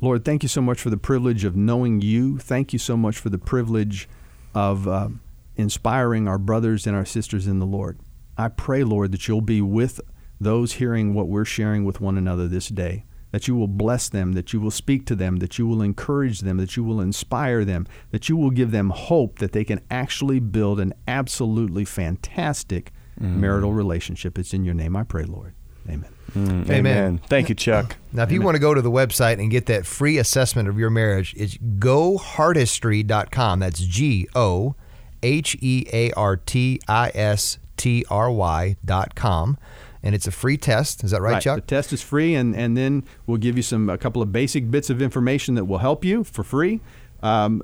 Lord, 0.00 0.24
thank 0.24 0.42
you 0.42 0.48
so 0.48 0.62
much 0.62 0.80
for 0.80 0.88
the 0.88 0.96
privilege 0.96 1.44
of 1.44 1.56
knowing 1.56 2.00
you. 2.00 2.38
Thank 2.38 2.72
you 2.72 2.78
so 2.78 2.96
much 2.96 3.18
for 3.18 3.28
the 3.28 3.38
privilege 3.38 4.08
of 4.54 4.88
uh, 4.88 5.08
inspiring 5.56 6.26
our 6.26 6.38
brothers 6.38 6.86
and 6.86 6.96
our 6.96 7.04
sisters 7.04 7.46
in 7.46 7.58
the 7.58 7.66
Lord. 7.66 7.98
I 8.38 8.48
pray, 8.48 8.82
Lord, 8.82 9.12
that 9.12 9.28
you'll 9.28 9.42
be 9.42 9.60
with 9.60 10.00
those 10.40 10.74
hearing 10.74 11.12
what 11.12 11.28
we're 11.28 11.44
sharing 11.44 11.84
with 11.84 12.00
one 12.00 12.16
another 12.16 12.48
this 12.48 12.68
day, 12.68 13.04
that 13.30 13.48
you 13.48 13.54
will 13.54 13.68
bless 13.68 14.08
them, 14.08 14.32
that 14.32 14.52
you 14.52 14.60
will 14.60 14.70
speak 14.70 15.06
to 15.06 15.14
them, 15.14 15.36
that 15.36 15.58
you 15.58 15.66
will 15.66 15.82
encourage 15.82 16.40
them, 16.40 16.56
that 16.58 16.76
you 16.76 16.84
will 16.84 17.00
inspire 17.00 17.64
them, 17.64 17.86
that 18.10 18.28
you 18.28 18.36
will 18.36 18.50
give 18.50 18.70
them 18.70 18.90
hope 18.90 19.38
that 19.38 19.52
they 19.52 19.64
can 19.64 19.80
actually 19.90 20.40
build 20.40 20.80
an 20.80 20.92
absolutely 21.06 21.84
fantastic 21.84 22.92
marital 23.18 23.74
relationship. 23.74 24.38
It's 24.38 24.54
in 24.54 24.64
your 24.64 24.74
name 24.74 24.96
I 24.96 25.02
pray, 25.02 25.24
Lord. 25.24 25.54
Amen. 25.88 26.10
Mm, 26.32 26.70
Amen. 26.70 27.20
Thank 27.26 27.48
you, 27.48 27.54
Chuck. 27.54 27.96
Now, 28.12 28.22
if 28.22 28.32
you 28.32 28.42
want 28.42 28.54
to 28.54 28.60
go 28.60 28.74
to 28.74 28.82
the 28.82 28.90
website 28.90 29.34
and 29.34 29.50
get 29.50 29.66
that 29.66 29.86
free 29.86 30.18
assessment 30.18 30.68
of 30.68 30.78
your 30.78 30.90
marriage, 30.90 31.34
it's 31.36 31.56
goheartistry.com. 31.56 33.60
That's 33.60 33.80
G 33.80 34.28
O 34.34 34.74
H 35.22 35.56
E 35.60 35.86
A 35.92 36.12
R 36.12 36.36
T 36.36 36.80
I 36.86 37.10
S 37.14 37.58
T 37.76 38.04
R 38.08 38.30
Y.com. 38.30 39.58
And 40.02 40.14
it's 40.14 40.26
a 40.26 40.30
free 40.30 40.56
test. 40.56 41.04
Is 41.04 41.10
that 41.10 41.20
right, 41.20 41.42
Chuck? 41.42 41.56
The 41.56 41.62
test 41.62 41.92
is 41.92 42.02
free, 42.02 42.34
and, 42.34 42.56
and 42.56 42.76
then 42.76 43.04
we'll 43.26 43.38
give 43.38 43.56
you 43.56 43.62
some 43.62 43.90
a 43.90 43.98
couple 43.98 44.22
of 44.22 44.32
basic 44.32 44.70
bits 44.70 44.88
of 44.88 45.02
information 45.02 45.56
that 45.56 45.66
will 45.66 45.78
help 45.78 46.04
you 46.04 46.24
for 46.24 46.42
free. 46.42 46.80
Um, 47.22 47.62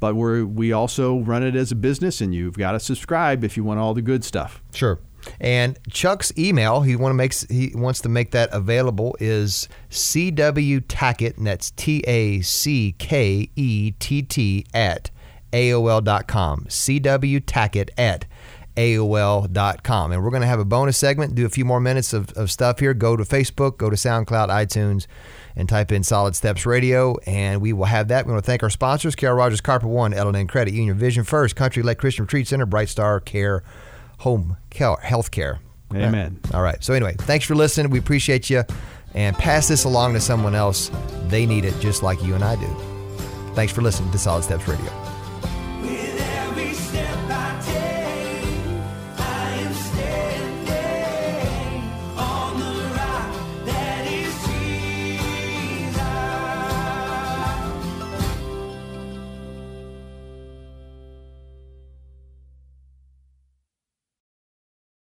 but 0.00 0.14
we 0.14 0.44
we 0.44 0.72
also 0.72 1.18
run 1.18 1.42
it 1.42 1.56
as 1.56 1.72
a 1.72 1.74
business, 1.74 2.20
and 2.20 2.34
you've 2.34 2.56
got 2.56 2.72
to 2.72 2.80
subscribe 2.80 3.42
if 3.42 3.56
you 3.56 3.64
want 3.64 3.80
all 3.80 3.94
the 3.94 4.02
good 4.02 4.24
stuff. 4.24 4.62
Sure. 4.72 5.00
And 5.40 5.78
Chuck's 5.90 6.32
email, 6.36 6.82
he 6.82 6.96
want 6.96 7.10
to 7.12 7.14
makes 7.14 7.42
he 7.42 7.72
wants 7.74 8.00
to 8.02 8.08
make 8.08 8.32
that 8.32 8.48
available 8.52 9.16
is 9.20 9.68
CW 9.90 10.80
Tackett, 10.82 11.36
and 11.36 11.46
that's 11.46 11.70
T 11.72 12.02
A 12.06 12.40
C 12.40 12.94
K 12.98 13.50
E 13.54 13.92
T 13.98 14.22
T 14.22 14.66
at 14.74 15.10
AOL.com. 15.52 16.66
CW 16.68 17.40
Tackett 17.40 17.90
at 17.96 18.24
AOL.com. 18.76 20.12
And 20.12 20.22
we're 20.22 20.30
going 20.30 20.42
to 20.42 20.48
have 20.48 20.60
a 20.60 20.64
bonus 20.64 20.96
segment, 20.96 21.34
do 21.34 21.44
a 21.44 21.50
few 21.50 21.64
more 21.64 21.80
minutes 21.80 22.12
of, 22.12 22.30
of 22.32 22.50
stuff 22.50 22.78
here. 22.78 22.94
Go 22.94 23.16
to 23.16 23.24
Facebook, 23.24 23.78
go 23.78 23.90
to 23.90 23.96
SoundCloud, 23.96 24.48
iTunes, 24.48 25.06
and 25.56 25.68
type 25.68 25.92
in 25.92 26.02
Solid 26.02 26.34
Steps 26.34 26.64
Radio, 26.64 27.16
and 27.26 27.60
we 27.60 27.72
will 27.72 27.84
have 27.84 28.08
that. 28.08 28.26
We 28.26 28.32
want 28.32 28.44
to 28.44 28.46
thank 28.46 28.62
our 28.62 28.70
sponsors, 28.70 29.14
Carol 29.14 29.36
Rogers, 29.36 29.60
Carpet 29.60 29.88
One, 29.88 30.14
L&N 30.14 30.46
Credit 30.46 30.72
Union, 30.72 30.96
Vision 30.96 31.24
First, 31.24 31.56
Country 31.56 31.82
Lake 31.82 31.98
Christian 31.98 32.24
Retreat 32.24 32.48
Center, 32.48 32.66
Bright 32.66 32.88
Star 32.88 33.20
Care, 33.20 33.62
Home 34.20 34.56
Care, 34.70 34.96
Health 34.96 35.30
Care. 35.30 35.60
Amen. 35.94 36.40
All 36.54 36.62
right. 36.62 36.82
So 36.82 36.94
anyway, 36.94 37.14
thanks 37.18 37.44
for 37.44 37.54
listening. 37.54 37.90
We 37.90 37.98
appreciate 37.98 38.48
you, 38.48 38.64
and 39.14 39.36
pass 39.36 39.68
this 39.68 39.84
along 39.84 40.14
to 40.14 40.20
someone 40.20 40.54
else. 40.54 40.90
They 41.24 41.44
need 41.44 41.66
it 41.66 41.78
just 41.80 42.02
like 42.02 42.22
you 42.22 42.34
and 42.34 42.42
I 42.42 42.56
do. 42.56 42.76
Thanks 43.54 43.74
for 43.74 43.82
listening 43.82 44.10
to 44.12 44.18
Solid 44.18 44.44
Steps 44.44 44.66
Radio. 44.66 45.11